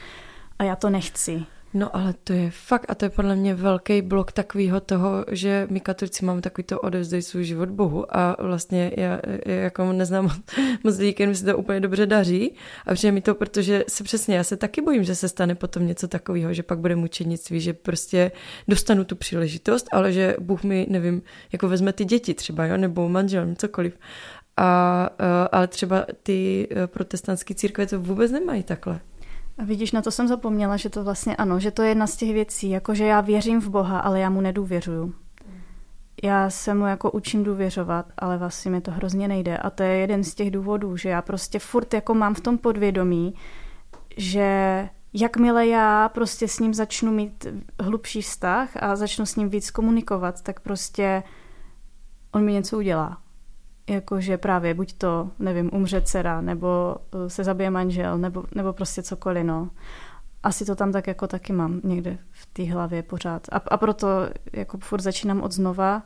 a 0.59 0.63
já 0.63 0.75
to 0.75 0.89
nechci. 0.89 1.45
No 1.73 1.95
ale 1.95 2.13
to 2.23 2.33
je 2.33 2.51
fakt 2.51 2.85
a 2.89 2.95
to 2.95 3.05
je 3.05 3.09
podle 3.09 3.35
mě 3.35 3.55
velký 3.55 4.01
blok 4.01 4.31
takového 4.31 4.79
toho, 4.79 5.25
že 5.31 5.67
my 5.69 5.79
katolici 5.79 6.25
máme 6.25 6.41
takový 6.41 6.65
to 6.65 6.79
odevzdej 6.79 7.21
svůj 7.21 7.43
život 7.43 7.69
Bohu 7.69 8.17
a 8.17 8.35
vlastně 8.39 8.91
já, 8.97 9.19
já 9.45 9.55
jako 9.55 9.93
neznám 9.93 10.29
moc 10.83 10.97
lidí, 10.97 11.13
kterým 11.13 11.35
se 11.35 11.45
to 11.45 11.57
úplně 11.57 11.79
dobře 11.79 12.05
daří 12.05 12.55
a 12.85 12.93
přijde 12.93 13.11
mi 13.11 13.21
to, 13.21 13.35
protože 13.35 13.85
se 13.87 14.03
přesně, 14.03 14.35
já 14.35 14.43
se 14.43 14.57
taky 14.57 14.81
bojím, 14.81 15.03
že 15.03 15.15
se 15.15 15.29
stane 15.29 15.55
potom 15.55 15.87
něco 15.87 16.07
takového, 16.07 16.53
že 16.53 16.63
pak 16.63 16.79
bude 16.79 16.95
mučenictví, 16.95 17.59
že 17.59 17.73
prostě 17.73 18.31
dostanu 18.67 19.03
tu 19.03 19.15
příležitost, 19.15 19.87
ale 19.91 20.11
že 20.11 20.35
Bůh 20.39 20.63
mi, 20.63 20.87
nevím, 20.89 21.21
jako 21.51 21.67
vezme 21.67 21.93
ty 21.93 22.05
děti 22.05 22.33
třeba, 22.33 22.65
jo, 22.65 22.77
nebo 22.77 23.09
manžel, 23.09 23.55
cokoliv. 23.55 23.99
A, 24.57 24.63
a, 25.19 25.43
ale 25.51 25.67
třeba 25.67 26.05
ty 26.23 26.67
eh, 26.71 26.87
protestantské 26.87 27.53
církve 27.53 27.87
to 27.87 27.99
vůbec 27.99 28.31
nemají 28.31 28.63
takhle. 28.63 28.99
A 29.59 29.63
vidíš, 29.63 29.91
na 29.91 30.01
to 30.01 30.11
jsem 30.11 30.27
zapomněla, 30.27 30.77
že 30.77 30.89
to 30.89 31.03
vlastně 31.03 31.35
ano, 31.35 31.59
že 31.59 31.71
to 31.71 31.81
je 31.81 31.89
jedna 31.89 32.07
z 32.07 32.15
těch 32.15 32.33
věcí, 32.33 32.69
jako 32.69 32.95
že 32.95 33.05
já 33.05 33.21
věřím 33.21 33.61
v 33.61 33.69
Boha, 33.69 33.99
ale 33.99 34.19
já 34.19 34.29
mu 34.29 34.41
nedůvěřuju. 34.41 35.13
Já 36.23 36.49
se 36.49 36.73
mu 36.73 36.85
jako 36.85 37.11
učím 37.11 37.43
důvěřovat, 37.43 38.05
ale 38.17 38.37
vlastně 38.37 38.71
mi 38.71 38.81
to 38.81 38.91
hrozně 38.91 39.27
nejde. 39.27 39.57
A 39.57 39.69
to 39.69 39.83
je 39.83 39.89
jeden 39.89 40.23
z 40.23 40.35
těch 40.35 40.51
důvodů, 40.51 40.97
že 40.97 41.09
já 41.09 41.21
prostě 41.21 41.59
furt 41.59 41.93
jako 41.93 42.13
mám 42.13 42.33
v 42.33 42.41
tom 42.41 42.57
podvědomí, 42.57 43.33
že 44.17 44.89
jakmile 45.13 45.67
já 45.67 46.09
prostě 46.09 46.47
s 46.47 46.59
ním 46.59 46.73
začnu 46.73 47.11
mít 47.11 47.47
hlubší 47.79 48.21
vztah 48.21 48.83
a 48.83 48.95
začnu 48.95 49.25
s 49.25 49.35
ním 49.35 49.49
víc 49.49 49.71
komunikovat, 49.71 50.41
tak 50.41 50.59
prostě 50.59 51.23
on 52.31 52.45
mi 52.45 52.53
něco 52.53 52.77
udělá 52.77 53.17
jakože 53.89 54.37
právě 54.37 54.73
buď 54.73 54.93
to, 54.93 55.29
nevím, 55.39 55.69
umře 55.73 56.01
dcera, 56.01 56.41
nebo 56.41 56.95
eh, 57.25 57.29
se 57.29 57.43
zabije 57.43 57.69
manžel, 57.69 58.17
nebo, 58.17 58.43
nebo 58.55 58.73
prostě 58.73 59.03
cokoliv, 59.03 59.45
no. 59.45 59.69
Asi 60.43 60.65
to 60.65 60.75
tam 60.75 60.91
tak 60.91 61.07
jako 61.07 61.27
taky 61.27 61.53
mám 61.53 61.81
někde 61.83 62.17
v 62.31 62.45
té 62.45 62.63
hlavě 62.63 63.03
pořád. 63.03 63.47
A, 63.51 63.57
a 63.57 63.77
proto 63.77 64.07
jako 64.53 64.77
furt 64.77 65.01
začínám 65.01 65.41
od 65.41 65.51
znova 65.51 66.03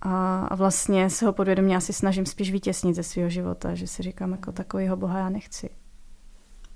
a, 0.00 0.46
a 0.50 0.54
vlastně 0.54 1.10
se 1.10 1.26
ho 1.26 1.32
podvědomě 1.32 1.76
asi 1.76 1.92
snažím 1.92 2.26
spíš 2.26 2.52
vytěsnit 2.52 2.96
ze 2.96 3.02
svého 3.02 3.28
života, 3.28 3.74
že 3.74 3.86
si 3.86 4.02
říkám, 4.02 4.32
jako 4.32 4.52
takovýho 4.52 4.96
boha 4.96 5.18
já 5.18 5.28
nechci. 5.28 5.70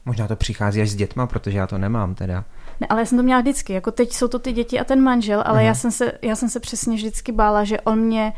Možná 0.04 0.28
to 0.28 0.36
přichází 0.36 0.82
až 0.82 0.90
s 0.90 0.94
dětma, 0.94 1.26
protože 1.26 1.58
já 1.58 1.66
to 1.66 1.78
nemám 1.78 2.14
teda. 2.14 2.44
Ne, 2.80 2.86
ale 2.90 3.00
já 3.00 3.06
jsem 3.06 3.18
to 3.18 3.24
měla 3.24 3.40
vždycky. 3.40 3.72
Jako 3.72 3.90
teď 3.90 4.12
jsou 4.12 4.28
to 4.28 4.38
ty 4.38 4.52
děti 4.52 4.80
a 4.80 4.84
ten 4.84 5.00
manžel, 5.02 5.42
ale 5.46 5.64
já 5.64 5.74
jsem, 5.74 5.90
se, 5.90 6.12
já 6.22 6.36
jsem 6.36 6.48
se 6.48 6.60
přesně 6.60 6.96
vždycky 6.96 7.32
bála, 7.32 7.64
že 7.64 7.80
on 7.80 7.98
mě 7.98 8.32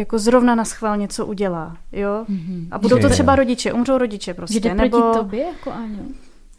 jako 0.00 0.18
zrovna 0.18 0.54
na 0.54 0.64
schvál 0.64 0.96
něco 0.96 1.26
udělá, 1.26 1.76
jo? 1.92 2.24
Mm-hmm. 2.30 2.68
A 2.70 2.78
budou 2.78 2.98
to 2.98 3.08
třeba 3.08 3.36
rodiče, 3.36 3.72
umřou 3.72 3.98
rodiče 3.98 4.34
prostě. 4.34 4.60
Jde 4.60 4.74
nebo... 4.74 5.00
proti 5.00 5.18
tobě 5.18 5.44
jako 5.44 5.72
Aňo? 5.72 6.02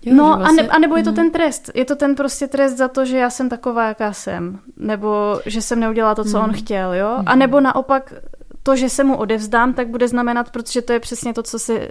Jo, 0.06 0.16
no, 0.16 0.38
vlastně... 0.38 0.62
a, 0.62 0.66
ne, 0.66 0.70
a 0.70 0.80
nebo 0.80 0.98
je 0.98 1.04
to 1.04 1.10
mhm. 1.10 1.16
ten 1.16 1.32
trest. 1.32 1.72
Je 1.76 1.86
to 1.86 1.96
ten 1.96 2.16
prostě 2.16 2.48
trest 2.48 2.78
za 2.78 2.88
to, 2.88 3.06
že 3.06 3.18
já 3.18 3.30
jsem 3.30 3.50
taková, 3.50 3.88
jaká 3.88 4.14
jsem. 4.14 4.60
Nebo 4.78 5.40
že 5.46 5.62
jsem 5.62 5.80
neudělala 5.80 6.16
to, 6.16 6.24
co 6.24 6.38
mm. 6.38 6.44
on 6.44 6.50
mhm. 6.50 6.60
chtěl, 6.60 6.94
jo? 6.94 7.18
Mm. 7.20 7.24
A 7.26 7.36
nebo 7.36 7.60
naopak 7.60 8.14
to, 8.64 8.76
že 8.76 8.90
se 8.90 9.04
mu 9.04 9.18
odevzdám, 9.18 9.74
tak 9.74 9.88
bude 9.88 10.08
znamenat, 10.08 10.52
protože 10.52 10.82
to 10.82 10.94
je 10.94 11.00
přesně 11.00 11.34
to, 11.34 11.44
co 11.44 11.60
se, 11.60 11.74
eh, 11.80 11.90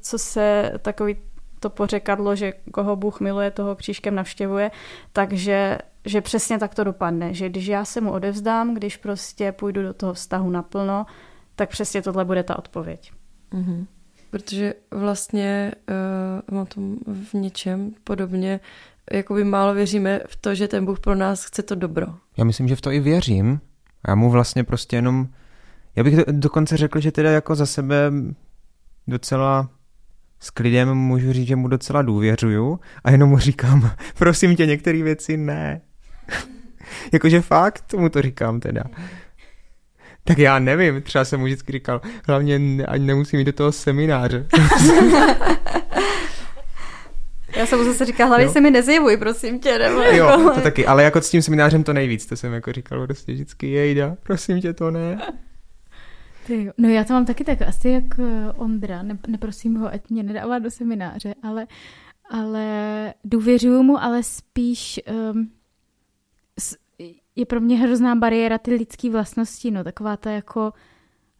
co 0.00 0.18
se 0.18 0.72
takový 0.82 1.16
to 1.60 1.70
pořekadlo, 1.70 2.36
že 2.36 2.52
koho 2.72 2.96
Bůh 2.96 3.20
miluje, 3.20 3.50
toho 3.50 3.76
křížkem 3.76 4.14
navštěvuje, 4.14 4.70
takže 5.12 5.78
že 6.04 6.20
přesně 6.20 6.58
tak 6.58 6.74
to 6.74 6.84
dopadne, 6.84 7.34
že 7.34 7.48
když 7.48 7.66
já 7.66 7.84
se 7.84 8.00
mu 8.00 8.12
odevzdám, 8.12 8.74
když 8.74 8.96
prostě 8.96 9.52
půjdu 9.52 9.82
do 9.82 9.94
toho 9.94 10.12
vztahu 10.12 10.50
naplno, 10.50 11.06
tak 11.56 11.70
přesně 11.70 12.02
tohle 12.02 12.24
bude 12.24 12.42
ta 12.42 12.58
odpověď. 12.58 13.12
Mm-hmm. 13.52 13.86
Protože 14.30 14.74
vlastně 14.90 15.72
uh, 16.50 16.56
na 16.58 16.64
tom 16.64 16.96
v 17.06 17.34
něčem 17.34 17.94
podobně 18.04 18.60
jakoby 19.12 19.44
málo 19.44 19.74
věříme 19.74 20.20
v 20.26 20.36
to, 20.36 20.54
že 20.54 20.68
ten 20.68 20.84
Bůh 20.84 21.00
pro 21.00 21.14
nás 21.14 21.44
chce 21.44 21.62
to 21.62 21.74
dobro. 21.74 22.06
Já 22.36 22.44
myslím, 22.44 22.68
že 22.68 22.76
v 22.76 22.80
to 22.80 22.90
i 22.90 23.00
věřím. 23.00 23.60
Já 24.08 24.14
mu 24.14 24.30
vlastně 24.30 24.64
prostě 24.64 24.96
jenom, 24.96 25.28
já 25.96 26.04
bych 26.04 26.14
dokonce 26.26 26.76
řekl, 26.76 27.00
že 27.00 27.12
teda 27.12 27.30
jako 27.30 27.54
za 27.54 27.66
sebe 27.66 28.12
docela 29.06 29.68
s 30.40 30.50
klidem 30.50 30.94
můžu 30.94 31.32
říct, 31.32 31.46
že 31.46 31.56
mu 31.56 31.68
docela 31.68 32.02
důvěřuju 32.02 32.80
a 33.04 33.10
jenom 33.10 33.30
mu 33.30 33.38
říkám, 33.38 33.90
prosím 34.18 34.56
tě, 34.56 34.66
některé 34.66 35.02
věci 35.02 35.36
ne. 35.36 35.80
Jakože 37.12 37.40
fakt 37.40 37.94
mu 37.94 38.08
to 38.08 38.22
říkám 38.22 38.60
teda. 38.60 38.82
Tak 40.24 40.38
já 40.38 40.58
nevím, 40.58 41.02
třeba 41.02 41.24
jsem 41.24 41.40
mu 41.40 41.46
vždycky 41.46 41.72
říkal, 41.72 42.00
hlavně 42.26 42.84
ani 42.88 43.06
nemusím 43.06 43.38
jít 43.38 43.44
do 43.44 43.52
toho 43.52 43.72
semináře. 43.72 44.46
Já 47.56 47.66
jsem 47.66 47.78
mu 47.78 47.84
zase 47.84 48.04
říkal, 48.04 48.28
hlavně 48.28 48.46
jo. 48.46 48.52
se 48.52 48.60
mi 48.60 48.70
nezjevuj, 48.70 49.16
prosím 49.16 49.60
tě. 49.60 49.78
Nebo 49.78 50.02
jo, 50.02 50.26
jako... 50.26 50.50
to 50.50 50.60
taky, 50.60 50.86
ale 50.86 51.02
jako 51.02 51.20
s 51.20 51.30
tím 51.30 51.42
seminářem 51.42 51.84
to 51.84 51.92
nejvíc, 51.92 52.26
to 52.26 52.36
jsem 52.36 52.52
jako 52.52 52.72
říkal 52.72 53.06
prostě 53.06 53.32
vždycky, 53.32 53.70
jejda, 53.70 54.16
prosím 54.22 54.60
tě, 54.60 54.72
to 54.72 54.90
ne. 54.90 55.18
Ty, 56.46 56.70
no 56.78 56.88
já 56.88 57.04
to 57.04 57.12
mám 57.12 57.26
taky 57.26 57.44
tak, 57.44 57.62
asi 57.62 57.88
jak 57.88 58.18
eh, 58.18 58.52
Ondra, 58.52 59.02
ne, 59.02 59.18
neprosím 59.28 59.76
ho, 59.76 59.88
ať 59.88 60.10
mě 60.10 60.22
nedává 60.22 60.58
do 60.58 60.70
semináře, 60.70 61.34
ale, 61.42 61.66
ale 62.30 63.14
důvěřuju 63.24 63.82
mu, 63.82 64.02
ale 64.02 64.22
spíš 64.22 65.00
um, 65.32 65.50
je 67.36 67.46
pro 67.46 67.60
mě 67.60 67.76
hrozná 67.76 68.14
bariéra 68.14 68.58
ty 68.58 68.74
lidské 68.74 69.10
vlastnosti, 69.10 69.70
no, 69.70 69.84
taková 69.84 70.16
ta 70.16 70.30
jako 70.30 70.72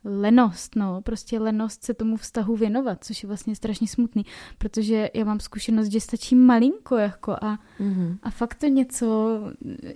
lenost, 0.05 0.77
no, 0.77 1.03
prostě 1.03 1.39
lenost 1.39 1.85
se 1.85 1.95
tomu 1.95 2.17
vztahu 2.17 2.57
věnovat, 2.57 3.05
což 3.05 3.23
je 3.23 3.27
vlastně 3.27 3.57
strašně 3.57 3.89
smutný, 3.89 4.25
protože 4.59 5.11
já 5.15 5.25
mám 5.25 5.41
zkušenost, 5.41 5.89
že 5.89 6.01
stačí 6.01 6.35
malinko, 6.35 6.97
jako 6.97 7.33
a, 7.33 7.59
mm-hmm. 7.81 8.19
a 8.23 8.31
fakt 8.31 8.55
to 8.55 8.67
něco, 8.67 9.41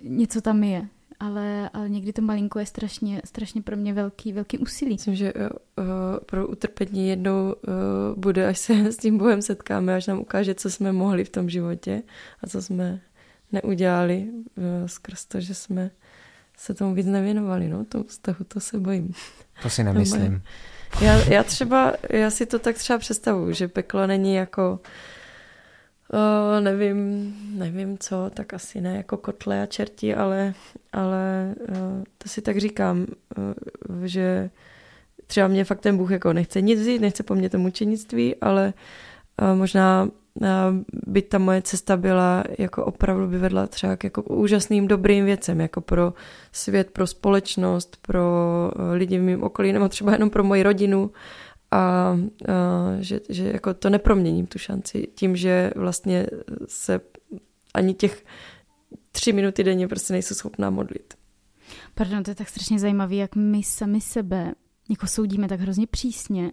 něco 0.02 0.40
tam 0.40 0.64
je, 0.64 0.88
ale, 1.20 1.70
ale 1.72 1.88
někdy 1.88 2.12
to 2.12 2.22
malinko 2.22 2.58
je 2.58 2.66
strašně, 2.66 3.22
strašně 3.24 3.62
pro 3.62 3.76
mě 3.76 3.92
velký, 3.92 4.32
velký 4.32 4.58
úsilí. 4.58 4.92
Myslím, 4.92 5.14
že 5.14 5.32
uh, 5.34 5.44
pro 6.26 6.48
utrpení 6.48 7.08
jednou 7.08 7.52
uh, 7.52 7.54
bude, 8.16 8.48
až 8.48 8.58
se 8.58 8.92
s 8.92 8.96
tím 8.96 9.18
Bohem 9.18 9.42
setkáme, 9.42 9.94
až 9.94 10.06
nám 10.06 10.20
ukáže, 10.20 10.54
co 10.54 10.70
jsme 10.70 10.92
mohli 10.92 11.24
v 11.24 11.28
tom 11.28 11.50
životě 11.50 12.02
a 12.42 12.46
co 12.46 12.62
jsme 12.62 13.00
neudělali 13.52 14.28
uh, 14.30 14.64
skrz 14.86 15.24
to, 15.24 15.40
že 15.40 15.54
jsme 15.54 15.90
se 16.56 16.74
tomu 16.74 16.94
víc 16.94 17.06
nevěnovali, 17.06 17.68
no, 17.68 17.84
tomu 17.84 18.04
vztahu, 18.04 18.44
to 18.48 18.60
se 18.60 18.78
bojím. 18.78 19.12
To 19.62 19.70
si 19.70 19.84
nemyslím. 19.84 20.42
já, 21.00 21.24
já 21.24 21.42
třeba, 21.42 21.92
já 22.10 22.30
si 22.30 22.46
to 22.46 22.58
tak 22.58 22.76
třeba 22.76 22.98
představuju, 22.98 23.52
že 23.52 23.68
peklo 23.68 24.06
není 24.06 24.34
jako 24.34 24.72
Uh, 24.72 24.86
nevím, 26.60 27.34
nevím 27.58 27.98
co, 27.98 28.30
tak 28.34 28.54
asi 28.54 28.80
ne 28.80 28.96
jako 28.96 29.16
kotle 29.16 29.62
a 29.62 29.66
čerti, 29.66 30.14
ale, 30.14 30.54
ale 30.92 31.54
uh, 31.68 31.76
to 32.18 32.28
si 32.28 32.42
tak 32.42 32.58
říkám, 32.58 33.06
uh, 33.88 34.04
že 34.04 34.50
třeba 35.26 35.48
mě 35.48 35.64
fakt 35.64 35.80
ten 35.80 35.96
Bůh 35.96 36.10
jako 36.10 36.32
nechce 36.32 36.60
nic 36.60 36.80
vzít, 36.80 37.00
nechce 37.00 37.22
po 37.22 37.34
mně 37.34 37.50
to 37.50 37.58
mučenictví, 37.58 38.36
ale 38.36 38.72
uh, 39.42 39.58
možná 39.58 40.08
by 41.06 41.22
ta 41.22 41.38
moje 41.38 41.62
cesta 41.62 41.96
byla, 41.96 42.44
jako 42.58 42.84
opravdu 42.84 43.26
by 43.26 43.38
vedla 43.38 43.66
třeba 43.66 43.96
k 43.96 44.04
jako 44.04 44.22
úžasným 44.22 44.88
dobrým 44.88 45.24
věcem, 45.24 45.60
jako 45.60 45.80
pro 45.80 46.14
svět, 46.52 46.90
pro 46.90 47.06
společnost, 47.06 47.96
pro 48.02 48.24
eh, 48.76 48.94
lidi 48.94 49.18
v 49.18 49.22
mém 49.22 49.42
okolí, 49.42 49.72
nebo 49.72 49.88
třeba 49.88 50.12
jenom 50.12 50.30
pro 50.30 50.44
moji 50.44 50.62
rodinu 50.62 51.10
a, 51.70 51.78
a 51.78 52.16
že, 53.00 53.20
že 53.28 53.50
jako 53.52 53.74
to 53.74 53.90
neproměním 53.90 54.46
tu 54.46 54.58
šanci 54.58 55.08
tím, 55.14 55.36
že 55.36 55.70
vlastně 55.76 56.26
se 56.68 57.00
ani 57.74 57.94
těch 57.94 58.24
tři 59.12 59.32
minuty 59.32 59.64
denně 59.64 59.88
prostě 59.88 60.12
nejsou 60.12 60.34
schopná 60.34 60.70
modlit. 60.70 61.14
Pardon, 61.94 62.22
to 62.22 62.30
je 62.30 62.34
tak 62.34 62.48
strašně 62.48 62.78
zajímavé, 62.78 63.14
jak 63.14 63.36
my 63.36 63.62
sami 63.62 64.00
sebe 64.00 64.54
jako 64.90 65.06
soudíme 65.06 65.48
tak 65.48 65.60
hrozně 65.60 65.86
přísně. 65.86 66.52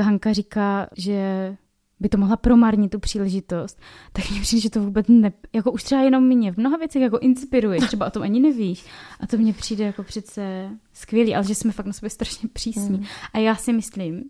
Hanka 0.00 0.32
říká, 0.32 0.88
že 0.96 1.56
by 2.00 2.08
to 2.08 2.18
mohla 2.18 2.36
promarnit 2.36 2.90
tu 2.90 2.98
příležitost, 2.98 3.80
tak 4.12 4.30
mně 4.30 4.40
přijde, 4.40 4.60
že 4.60 4.70
to 4.70 4.80
vůbec 4.80 5.06
ne, 5.08 5.32
jako 5.52 5.72
už 5.72 5.82
třeba 5.82 6.02
jenom 6.02 6.26
mě 6.26 6.52
v 6.52 6.56
mnoha 6.56 6.76
věcech 6.76 7.02
jako 7.02 7.18
inspiruje, 7.18 7.80
třeba 7.80 8.06
o 8.06 8.10
tom 8.10 8.22
ani 8.22 8.40
nevíš. 8.40 8.84
A 9.20 9.26
to 9.26 9.36
mně 9.36 9.52
přijde 9.52 9.84
jako 9.84 10.02
přece 10.02 10.70
skvělý, 10.92 11.34
ale 11.34 11.44
že 11.44 11.54
jsme 11.54 11.72
fakt 11.72 11.86
na 11.86 11.92
sobě 11.92 12.10
strašně 12.10 12.48
přísní. 12.52 12.98
Mm. 12.98 13.04
A 13.32 13.38
já 13.38 13.56
si 13.56 13.72
myslím, 13.72 14.24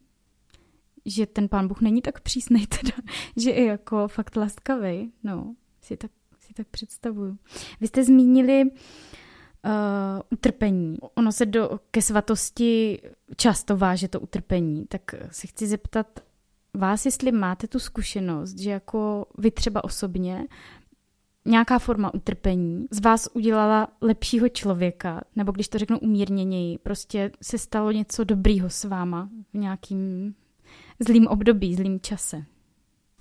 že 1.04 1.26
ten 1.26 1.48
pán 1.48 1.68
Bůh 1.68 1.80
není 1.80 2.02
tak 2.02 2.20
přísnej 2.20 2.66
teda, 2.80 2.96
že 3.36 3.50
je 3.50 3.64
jako 3.64 4.08
fakt 4.08 4.36
laskavý, 4.36 5.12
no, 5.22 5.54
si 5.80 5.96
tak, 5.96 6.10
si 6.40 6.54
tak 6.54 6.66
představuju. 6.68 7.38
Vy 7.80 7.86
jste 7.86 8.04
zmínili 8.04 8.62
uh, 8.64 8.70
utrpení. 10.30 10.96
Ono 11.14 11.32
se 11.32 11.46
do, 11.46 11.80
ke 11.90 12.02
svatosti 12.02 13.00
často 13.36 13.76
váže 13.76 14.08
to 14.08 14.20
utrpení, 14.20 14.86
tak 14.86 15.14
si 15.30 15.46
chci 15.46 15.66
zeptat 15.66 16.20
vás, 16.74 17.04
jestli 17.04 17.32
máte 17.32 17.66
tu 17.66 17.78
zkušenost, 17.78 18.58
že 18.58 18.70
jako 18.70 19.26
vy 19.38 19.50
třeba 19.50 19.84
osobně 19.84 20.46
nějaká 21.44 21.78
forma 21.78 22.14
utrpení 22.14 22.86
z 22.90 23.00
vás 23.00 23.28
udělala 23.32 23.88
lepšího 24.00 24.48
člověka, 24.48 25.20
nebo 25.36 25.52
když 25.52 25.68
to 25.68 25.78
řeknu 25.78 25.98
umírněněji, 25.98 26.78
prostě 26.78 27.30
se 27.42 27.58
stalo 27.58 27.90
něco 27.90 28.24
dobrýho 28.24 28.70
s 28.70 28.84
váma 28.84 29.28
v 29.52 29.58
nějakým 29.58 30.34
zlým 31.00 31.26
období, 31.26 31.74
zlým 31.74 32.00
čase. 32.00 32.44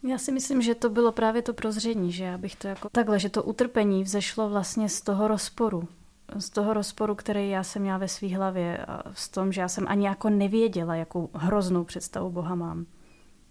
Já 0.03 0.17
si 0.17 0.31
myslím, 0.31 0.61
že 0.61 0.75
to 0.75 0.89
bylo 0.89 1.11
právě 1.11 1.41
to 1.41 1.53
prozření, 1.53 2.11
že 2.11 2.23
já 2.23 2.37
bych 2.37 2.55
to 2.55 2.67
jako 2.67 2.89
takhle, 2.89 3.19
že 3.19 3.29
to 3.29 3.43
utrpení 3.43 4.03
vzešlo 4.03 4.49
vlastně 4.49 4.89
z 4.89 5.01
toho 5.01 5.27
rozporu. 5.27 5.87
Z 6.37 6.49
toho 6.49 6.73
rozporu, 6.73 7.15
který 7.15 7.49
já 7.49 7.63
jsem 7.63 7.81
měla 7.81 7.97
ve 7.97 8.07
své 8.07 8.35
hlavě 8.35 8.77
a 8.77 9.03
z 9.13 9.29
tom, 9.29 9.51
že 9.51 9.61
já 9.61 9.67
jsem 9.67 9.85
ani 9.87 10.05
jako 10.05 10.29
nevěděla, 10.29 10.95
jakou 10.95 11.29
hroznou 11.33 11.83
představu 11.83 12.29
Boha 12.29 12.55
mám. 12.55 12.85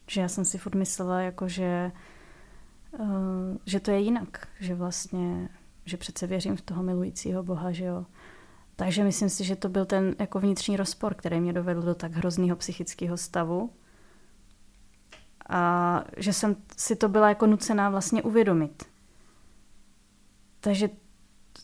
Že 0.07 0.21
já 0.21 0.29
jsem 0.29 0.45
si 0.45 0.59
furt 0.59 0.75
myslela, 0.75 1.21
jako 1.21 1.49
že 1.49 1.93
Eh, 2.95 3.59
že 3.67 3.81
to 3.81 3.91
je 3.91 4.01
jinak, 4.01 4.49
že 4.61 4.75
vlastně, 4.75 5.49
že 5.85 5.97
přece 5.97 6.27
věřím 6.27 6.57
v 6.57 6.63
toho 6.63 6.83
milujícího 6.83 7.43
Boha, 7.43 7.73
že 7.73 7.85
jo. 7.85 8.07
Takže 8.77 9.05
myslím 9.05 9.29
si, 9.29 9.45
že 9.45 9.57
to 9.57 9.69
byl 9.69 9.85
ten 9.85 10.15
jako 10.19 10.41
vnitřní 10.41 10.77
rozpor, 10.77 11.15
který 11.15 11.41
mě 11.41 11.53
dovedl 11.53 11.83
do 11.83 11.95
tak 11.95 12.13
hrozného 12.13 12.57
psychického 12.57 13.17
stavu. 13.17 13.71
A 15.49 16.05
že 16.17 16.33
jsem 16.33 16.57
si 16.77 16.97
to 16.97 17.09
byla 17.09 17.29
jako 17.29 17.47
nucená 17.47 17.91
vlastně 17.91 18.23
uvědomit. 18.23 18.85
Takže 20.61 20.89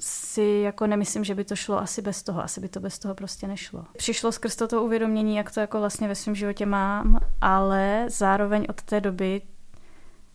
si 0.01 0.61
jako 0.65 0.87
nemyslím, 0.87 1.25
že 1.25 1.35
by 1.35 1.45
to 1.45 1.57
šlo 1.57 1.79
asi 1.79 2.03
bez 2.03 2.23
toho. 2.23 2.45
Asi 2.45 2.61
by 2.61 2.69
to 2.69 2.81
bez 2.81 2.99
toho 2.99 3.15
prostě 3.15 3.47
nešlo. 3.47 3.85
Přišlo 3.97 4.33
skrz 4.33 4.57
toto 4.57 4.85
uvědomění, 4.85 5.37
jak 5.37 5.51
to 5.51 5.61
jako 5.61 5.79
vlastně 5.79 6.09
ve 6.09 6.15
svém 6.15 6.35
životě 6.35 6.67
mám, 6.67 7.19
ale 7.41 8.07
zároveň 8.09 8.67
od 8.69 8.83
té 8.83 9.01
doby 9.01 9.43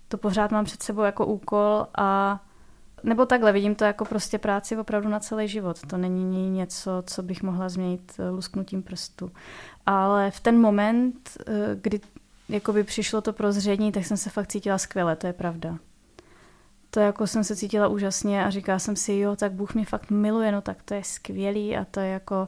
to 0.07 0.17
pořád 0.17 0.51
mám 0.51 0.65
před 0.65 0.83
sebou 0.83 1.01
jako 1.01 1.25
úkol 1.25 1.87
a 1.97 2.39
nebo 3.03 3.25
takhle, 3.25 3.51
vidím 3.51 3.75
to 3.75 3.83
jako 3.83 4.05
prostě 4.05 4.37
práci 4.37 4.77
opravdu 4.77 5.09
na 5.09 5.19
celý 5.19 5.47
život. 5.47 5.77
To 5.87 5.97
není 5.97 6.49
něco, 6.49 7.03
co 7.05 7.23
bych 7.23 7.43
mohla 7.43 7.69
změnit 7.69 8.11
eh, 8.19 8.29
lusknutím 8.29 8.83
prstu. 8.83 9.31
Ale 9.85 10.31
v 10.31 10.39
ten 10.39 10.61
moment, 10.61 11.29
eh, 11.47 11.51
kdy 11.81 11.99
jakoby 12.49 12.83
přišlo 12.83 13.21
to 13.21 13.33
prozření, 13.33 13.91
tak 13.91 14.05
jsem 14.05 14.17
se 14.17 14.29
fakt 14.29 14.51
cítila 14.51 14.77
skvěle, 14.77 15.15
to 15.15 15.27
je 15.27 15.33
pravda. 15.33 15.77
To 16.89 16.99
jako 16.99 17.27
jsem 17.27 17.43
se 17.43 17.55
cítila 17.55 17.87
úžasně 17.87 18.45
a 18.45 18.49
říkala 18.49 18.79
jsem 18.79 18.95
si, 18.95 19.13
jo, 19.13 19.35
tak 19.35 19.51
Bůh 19.51 19.73
mě 19.73 19.85
fakt 19.85 20.11
miluje, 20.11 20.51
no 20.51 20.61
tak 20.61 20.83
to 20.83 20.93
je 20.93 21.03
skvělý 21.03 21.77
a 21.77 21.85
to 21.85 21.99
je 21.99 22.09
jako... 22.09 22.47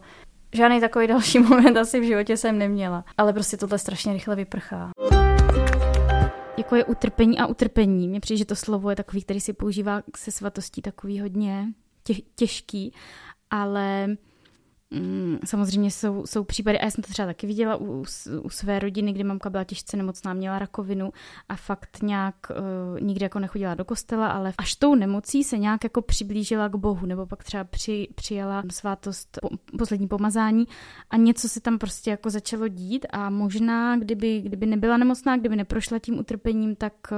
Žádný 0.53 0.81
takový 0.81 1.07
další 1.07 1.39
moment 1.39 1.77
asi 1.77 1.99
v 1.99 2.03
životě 2.03 2.37
jsem 2.37 2.57
neměla. 2.57 3.05
Ale 3.17 3.33
prostě 3.33 3.57
tohle 3.57 3.79
strašně 3.79 4.13
rychle 4.13 4.35
vyprchá 4.35 4.91
jako 6.57 6.75
je 6.75 6.85
utrpení 6.85 7.39
a 7.39 7.45
utrpení. 7.45 8.07
Mně 8.07 8.19
přijde, 8.19 8.37
že 8.37 8.45
to 8.45 8.55
slovo 8.55 8.89
je 8.89 8.95
takový, 8.95 9.21
který 9.21 9.39
si 9.41 9.53
používá 9.53 10.01
se 10.17 10.31
svatostí 10.31 10.81
takový 10.81 11.19
hodně 11.19 11.67
těžký, 12.35 12.93
ale 13.49 14.07
Mm, 14.93 15.37
samozřejmě 15.45 15.91
jsou, 15.91 16.25
jsou 16.25 16.43
případy, 16.43 16.79
a 16.79 16.85
já 16.85 16.91
jsem 16.91 17.03
to 17.03 17.11
třeba 17.11 17.25
taky 17.25 17.47
viděla 17.47 17.75
u, 17.75 18.03
u 18.41 18.49
své 18.49 18.79
rodiny, 18.79 19.13
kdy 19.13 19.23
mamka 19.23 19.49
byla 19.49 19.63
těžce 19.63 19.97
nemocná, 19.97 20.33
měla 20.33 20.59
rakovinu 20.59 21.13
a 21.49 21.55
fakt 21.55 22.01
nějak 22.01 22.35
uh, 22.49 22.99
nikdy 22.99 23.25
jako 23.25 23.39
nechodila 23.39 23.75
do 23.75 23.85
kostela, 23.85 24.27
ale 24.27 24.53
až 24.57 24.75
tou 24.75 24.95
nemocí 24.95 25.43
se 25.43 25.57
nějak 25.57 25.83
jako 25.83 26.01
přiblížila 26.01 26.67
k 26.67 26.75
Bohu, 26.75 27.05
nebo 27.05 27.25
pak 27.25 27.43
třeba 27.43 27.63
při, 27.63 28.07
přijala 28.15 28.63
svátost 28.71 29.37
po, 29.41 29.49
poslední 29.77 30.07
pomazání 30.07 30.65
a 31.09 31.17
něco 31.17 31.49
se 31.49 31.61
tam 31.61 31.77
prostě 31.77 32.09
jako 32.09 32.29
začalo 32.29 32.67
dít 32.67 33.05
a 33.09 33.29
možná, 33.29 33.97
kdyby, 33.97 34.41
kdyby 34.41 34.65
nebyla 34.65 34.97
nemocná, 34.97 35.37
kdyby 35.37 35.55
neprošla 35.55 35.99
tím 35.99 36.19
utrpením, 36.19 36.75
tak 36.75 36.93
uh, 37.11 37.17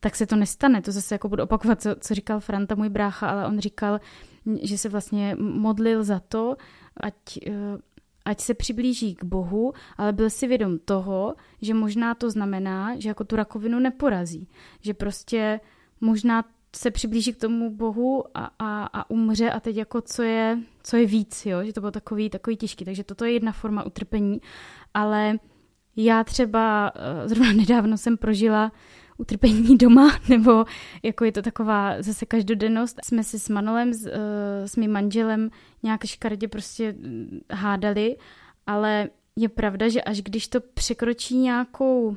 tak 0.00 0.16
se 0.16 0.26
to 0.26 0.36
nestane. 0.36 0.82
To 0.82 0.92
zase 0.92 1.14
jako 1.14 1.28
budu 1.28 1.42
opakovat, 1.42 1.82
co, 1.82 1.94
co 2.00 2.14
říkal 2.14 2.40
Franta, 2.40 2.74
můj 2.74 2.88
brácha, 2.88 3.30
ale 3.30 3.46
on 3.46 3.60
říkal, 3.60 4.00
že 4.62 4.78
se 4.78 4.88
vlastně 4.88 5.36
modlil 5.40 6.04
za 6.04 6.20
to, 6.20 6.56
ať, 6.96 7.14
eh, 7.46 7.78
ať 8.24 8.40
se 8.40 8.54
přiblíží 8.54 9.14
k 9.14 9.24
Bohu, 9.24 9.72
ale 9.96 10.12
byl 10.12 10.30
si 10.30 10.46
vědom 10.46 10.78
toho, 10.78 11.34
že 11.62 11.74
možná 11.74 12.14
to 12.14 12.30
znamená, 12.30 13.00
že 13.00 13.08
jako 13.08 13.24
tu 13.24 13.36
rakovinu 13.36 13.78
neporazí. 13.78 14.48
Že 14.80 14.94
prostě 14.94 15.60
možná 16.00 16.44
se 16.76 16.90
přiblíží 16.90 17.32
k 17.32 17.40
tomu 17.40 17.70
Bohu 17.70 18.24
a, 18.34 18.50
a, 18.58 18.84
a 18.84 19.10
umře 19.10 19.50
a 19.50 19.60
teď 19.60 19.76
jako 19.76 20.00
co 20.00 20.22
je, 20.22 20.58
co 20.82 20.96
je 20.96 21.06
víc, 21.06 21.46
jo? 21.46 21.64
že 21.64 21.72
to 21.72 21.80
bylo 21.80 21.90
takový, 21.90 22.30
takový 22.30 22.56
těžký. 22.56 22.84
Takže 22.84 23.04
toto 23.04 23.24
je 23.24 23.32
jedna 23.32 23.52
forma 23.52 23.82
utrpení, 23.82 24.40
ale 24.94 25.38
já 25.96 26.24
třeba 26.24 26.92
eh, 26.94 27.28
zrovna 27.28 27.52
nedávno 27.56 27.96
jsem 27.96 28.16
prožila 28.16 28.72
utrpení 29.22 29.76
doma, 29.84 30.18
nebo 30.28 30.64
jako 31.02 31.24
je 31.24 31.32
to 31.32 31.42
taková 31.42 32.02
zase 32.02 32.26
každodennost. 32.26 32.96
Jsme 33.04 33.24
si 33.24 33.38
s 33.38 33.48
Manolem, 33.48 33.94
s, 33.94 34.06
uh, 34.06 34.12
s 34.66 34.76
mým 34.76 34.92
manželem 34.92 35.50
nějak 35.82 36.06
škaredě 36.06 36.48
prostě 36.48 36.92
mm, 36.92 37.40
hádali, 37.50 38.16
ale 38.66 39.08
je 39.36 39.48
pravda, 39.48 39.88
že 39.88 40.02
až 40.02 40.22
když 40.22 40.48
to 40.48 40.60
překročí 40.60 41.36
nějakou 41.36 42.16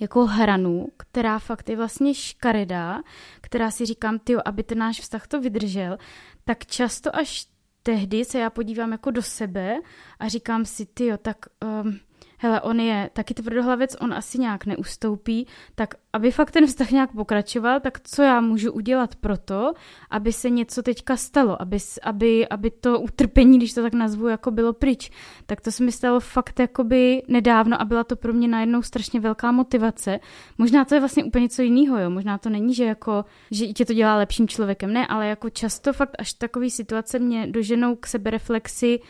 jako 0.00 0.26
hranu, 0.26 0.88
která 0.96 1.38
fakt 1.38 1.68
je 1.68 1.76
vlastně 1.76 2.14
škaredá, 2.14 3.02
která 3.40 3.70
si 3.70 3.86
říkám, 3.86 4.18
ty, 4.18 4.34
aby 4.44 4.62
ten 4.62 4.78
náš 4.78 5.00
vztah 5.00 5.26
to 5.26 5.40
vydržel, 5.40 5.98
tak 6.44 6.66
často 6.66 7.16
až 7.16 7.46
tehdy 7.82 8.24
se 8.24 8.38
já 8.38 8.50
podívám 8.50 8.92
jako 8.92 9.10
do 9.10 9.22
sebe 9.22 9.76
a 10.18 10.28
říkám 10.28 10.64
si, 10.64 10.86
ty, 10.86 11.12
tak 11.22 11.36
um, 11.84 11.98
hele, 12.38 12.60
on 12.60 12.80
je 12.80 13.10
taky 13.12 13.34
tvrdohlavec, 13.34 13.96
on 14.00 14.14
asi 14.14 14.38
nějak 14.38 14.66
neustoupí, 14.66 15.46
tak 15.74 15.94
aby 16.12 16.30
fakt 16.30 16.50
ten 16.50 16.66
vztah 16.66 16.90
nějak 16.90 17.12
pokračoval, 17.12 17.80
tak 17.80 18.00
co 18.00 18.22
já 18.22 18.40
můžu 18.40 18.72
udělat 18.72 19.16
pro 19.16 19.36
to, 19.36 19.72
aby 20.10 20.32
se 20.32 20.50
něco 20.50 20.82
teďka 20.82 21.16
stalo, 21.16 21.62
aby, 21.62 21.78
aby, 22.02 22.48
aby 22.48 22.70
to 22.70 23.00
utrpení, 23.00 23.58
když 23.58 23.74
to 23.74 23.82
tak 23.82 23.92
nazvu, 23.92 24.28
jako 24.28 24.50
bylo 24.50 24.72
pryč. 24.72 25.10
Tak 25.46 25.60
to 25.60 25.70
se 25.70 25.84
mi 25.84 25.92
stalo 25.92 26.20
fakt 26.20 26.60
jakoby 26.60 27.22
nedávno 27.28 27.80
a 27.80 27.84
byla 27.84 28.04
to 28.04 28.16
pro 28.16 28.32
mě 28.32 28.48
najednou 28.48 28.82
strašně 28.82 29.20
velká 29.20 29.52
motivace. 29.52 30.20
Možná 30.58 30.84
to 30.84 30.94
je 30.94 31.00
vlastně 31.00 31.24
úplně 31.24 31.42
něco 31.42 31.62
jiného, 31.62 31.98
jo. 31.98 32.10
Možná 32.10 32.38
to 32.38 32.50
není, 32.50 32.74
že 32.74 32.84
jako, 32.84 33.24
že 33.50 33.66
tě 33.66 33.84
to 33.84 33.94
dělá 33.94 34.16
lepším 34.16 34.48
člověkem, 34.48 34.92
ne, 34.92 35.06
ale 35.06 35.28
jako 35.28 35.50
často 35.50 35.92
fakt 35.92 36.14
až 36.18 36.32
takové 36.32 36.70
situace 36.70 37.18
mě 37.18 37.46
doženou 37.46 37.96
k 37.96 38.06
sebereflexi, 38.06 39.00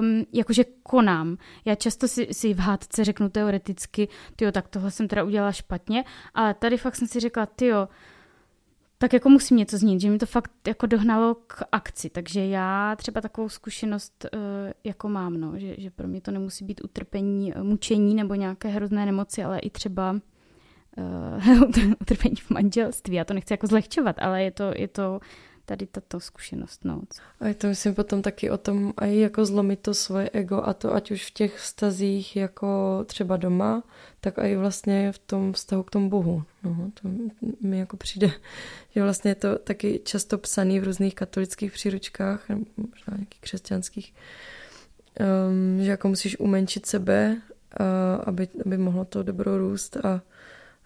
um, 0.00 0.24
jakože 0.32 0.64
konám. 0.82 1.36
Já 1.64 1.74
často 1.74 2.08
si, 2.08 2.28
si 2.32 2.54
v 2.54 2.58
hádce 2.58 3.04
řeknu 3.04 3.28
teoreticky, 3.28 4.08
tyjo, 4.36 4.52
tak 4.52 4.68
tohle 4.68 4.90
jsem 4.90 5.08
teda 5.08 5.24
udělala 5.24 5.52
špatně, 5.52 6.04
ale 6.34 6.54
tady 6.54 6.76
fakt 6.76 6.96
jsem 6.96 7.08
si 7.08 7.20
řekla, 7.20 7.46
tyjo, 7.46 7.88
tak 8.98 9.12
jako 9.12 9.28
musím 9.28 9.56
něco 9.56 9.78
změnit, 9.78 10.00
že 10.00 10.10
mi 10.10 10.18
to 10.18 10.26
fakt 10.26 10.50
jako 10.66 10.86
dohnalo 10.86 11.34
k 11.34 11.62
akci, 11.72 12.10
takže 12.10 12.46
já 12.46 12.96
třeba 12.96 13.20
takovou 13.20 13.48
zkušenost 13.48 14.26
uh, 14.34 14.40
jako 14.84 15.08
mám, 15.08 15.40
no, 15.40 15.58
že, 15.58 15.74
že 15.78 15.90
pro 15.90 16.08
mě 16.08 16.20
to 16.20 16.30
nemusí 16.30 16.64
být 16.64 16.84
utrpení, 16.84 17.54
uh, 17.54 17.62
mučení 17.62 18.14
nebo 18.14 18.34
nějaké 18.34 18.68
hrozné 18.68 19.06
nemoci, 19.06 19.44
ale 19.44 19.58
i 19.58 19.70
třeba 19.70 20.12
uh, 20.12 21.92
utrpení 22.00 22.36
v 22.36 22.50
manželství. 22.50 23.14
Já 23.14 23.24
to 23.24 23.34
nechci 23.34 23.52
jako 23.52 23.66
zlehčovat, 23.66 24.16
ale 24.18 24.42
je 24.42 24.50
to, 24.50 24.72
je 24.76 24.88
to 24.88 25.20
tady 25.70 25.86
tato 25.86 26.20
zkušenost. 26.20 26.84
No. 26.84 27.02
A 27.40 27.46
je 27.46 27.54
to 27.54 27.66
myslím 27.66 27.94
potom 27.94 28.22
taky 28.22 28.50
o 28.50 28.58
tom, 28.58 28.92
aj 28.96 29.16
jako 29.16 29.46
zlomit 29.46 29.80
to 29.80 29.94
svoje 29.94 30.30
ego 30.32 30.62
a 30.66 30.74
to 30.74 30.94
ať 30.94 31.10
už 31.10 31.26
v 31.26 31.30
těch 31.30 31.56
vztazích 31.56 32.36
jako 32.36 33.00
třeba 33.06 33.36
doma, 33.36 33.82
tak 34.20 34.38
i 34.38 34.56
vlastně 34.56 35.12
v 35.12 35.18
tom 35.18 35.52
vztahu 35.52 35.82
k 35.82 35.90
tomu 35.90 36.10
Bohu. 36.10 36.42
No, 36.62 36.90
to 37.02 37.08
mi 37.60 37.78
jako 37.78 37.96
přijde, 37.96 38.30
že 38.94 39.02
vlastně 39.02 39.30
je 39.30 39.34
to 39.34 39.58
taky 39.58 40.00
často 40.04 40.38
psaný 40.38 40.80
v 40.80 40.84
různých 40.84 41.14
katolických 41.14 41.72
příručkách, 41.72 42.48
nebo 42.48 42.64
možná 42.76 43.16
nějakých 43.16 43.40
křesťanských, 43.40 44.14
um, 45.20 45.84
že 45.84 45.90
jako 45.90 46.08
musíš 46.08 46.38
umenšit 46.38 46.86
sebe, 46.86 47.40
aby, 48.24 48.48
aby 48.66 48.78
mohlo 48.78 49.04
to 49.04 49.22
dobro 49.22 49.58
růst 49.58 49.96
a 49.96 50.22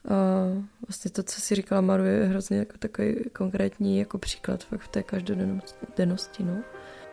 a 0.09 0.45
vlastně 0.88 1.11
to, 1.11 1.23
co 1.23 1.40
si 1.40 1.55
říkala 1.55 1.81
Maru, 1.81 2.05
je 2.05 2.25
hrozně 2.25 2.59
jako 2.59 2.73
takový 2.79 3.17
konkrétní 3.33 3.99
jako 3.99 4.19
příklad 4.19 4.64
fakt 4.64 4.81
v 4.81 4.88
té 4.88 5.03
každodennosti. 5.03 6.45
No. 6.45 6.55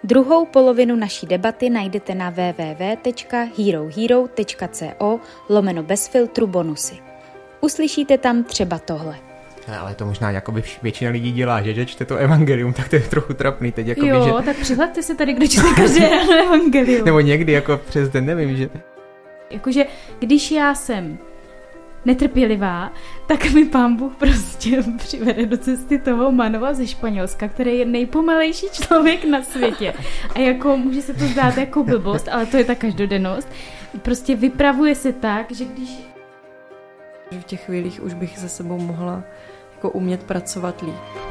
Druhou 0.03 0.45
polovinu 0.45 0.95
naší 0.95 1.27
debaty 1.27 1.69
najdete 1.69 2.15
na 2.15 2.29
www.herohero.co 2.29 5.19
lomeno 5.49 5.83
bez 5.83 6.07
filtru 6.07 6.47
bonusy. 6.47 6.95
Uslyšíte 7.61 8.17
tam 8.17 8.43
třeba 8.43 8.79
tohle. 8.79 9.17
Ale 9.79 9.95
to 9.95 10.05
možná 10.05 10.31
jako 10.31 10.51
by 10.51 10.63
většina 10.81 11.11
lidí 11.11 11.31
dělá, 11.31 11.61
že, 11.61 11.73
že 11.73 11.85
čte 11.85 12.05
to 12.05 12.15
evangelium, 12.15 12.73
tak 12.77 12.89
to 12.89 12.95
je 12.95 13.01
trochu 13.01 13.33
trapný 13.33 13.71
teď. 13.71 13.87
Jako 13.87 14.05
jo, 14.05 14.19
by, 14.19 14.25
že... 14.25 14.31
tak 14.45 14.57
přihlaďte 14.57 15.03
se 15.03 15.15
tady, 15.15 15.33
kdo 15.33 15.47
čte 15.47 15.61
každé 15.75 16.09
evangelium. 16.45 17.05
Nebo 17.05 17.19
někdy 17.19 17.51
jako 17.51 17.77
přes 17.77 18.09
den, 18.09 18.25
nevím, 18.25 18.57
že... 18.57 18.69
Jakože 19.49 19.85
když 20.19 20.51
já 20.51 20.75
jsem 20.75 21.17
netrpělivá, 22.05 22.91
tak 23.27 23.51
mi 23.51 23.65
pán 23.65 23.95
Bůh 23.95 24.15
prostě 24.15 24.83
přivede 24.97 25.45
do 25.45 25.57
cesty 25.57 25.99
toho 25.99 26.31
manova 26.31 26.73
ze 26.73 26.87
Španělska, 26.87 27.47
který 27.47 27.77
je 27.77 27.85
nejpomalejší 27.85 28.67
člověk 28.71 29.25
na 29.25 29.43
světě. 29.43 29.93
A 30.35 30.39
jako 30.39 30.77
může 30.77 31.01
se 31.01 31.13
to 31.13 31.25
zdát 31.25 31.57
jako 31.57 31.83
blbost, 31.83 32.27
ale 32.27 32.45
to 32.45 32.57
je 32.57 32.63
ta 32.63 32.75
každodennost. 32.75 33.47
Prostě 34.01 34.35
vypravuje 34.35 34.95
se 34.95 35.13
tak, 35.13 35.51
že 35.51 35.65
když... 35.65 35.89
V 37.31 37.43
těch 37.43 37.65
chvílích 37.65 38.03
už 38.03 38.13
bych 38.13 38.37
se 38.37 38.49
sebou 38.49 38.77
mohla 38.77 39.23
jako 39.73 39.89
umět 39.89 40.23
pracovat 40.23 40.81
líp. 40.81 41.30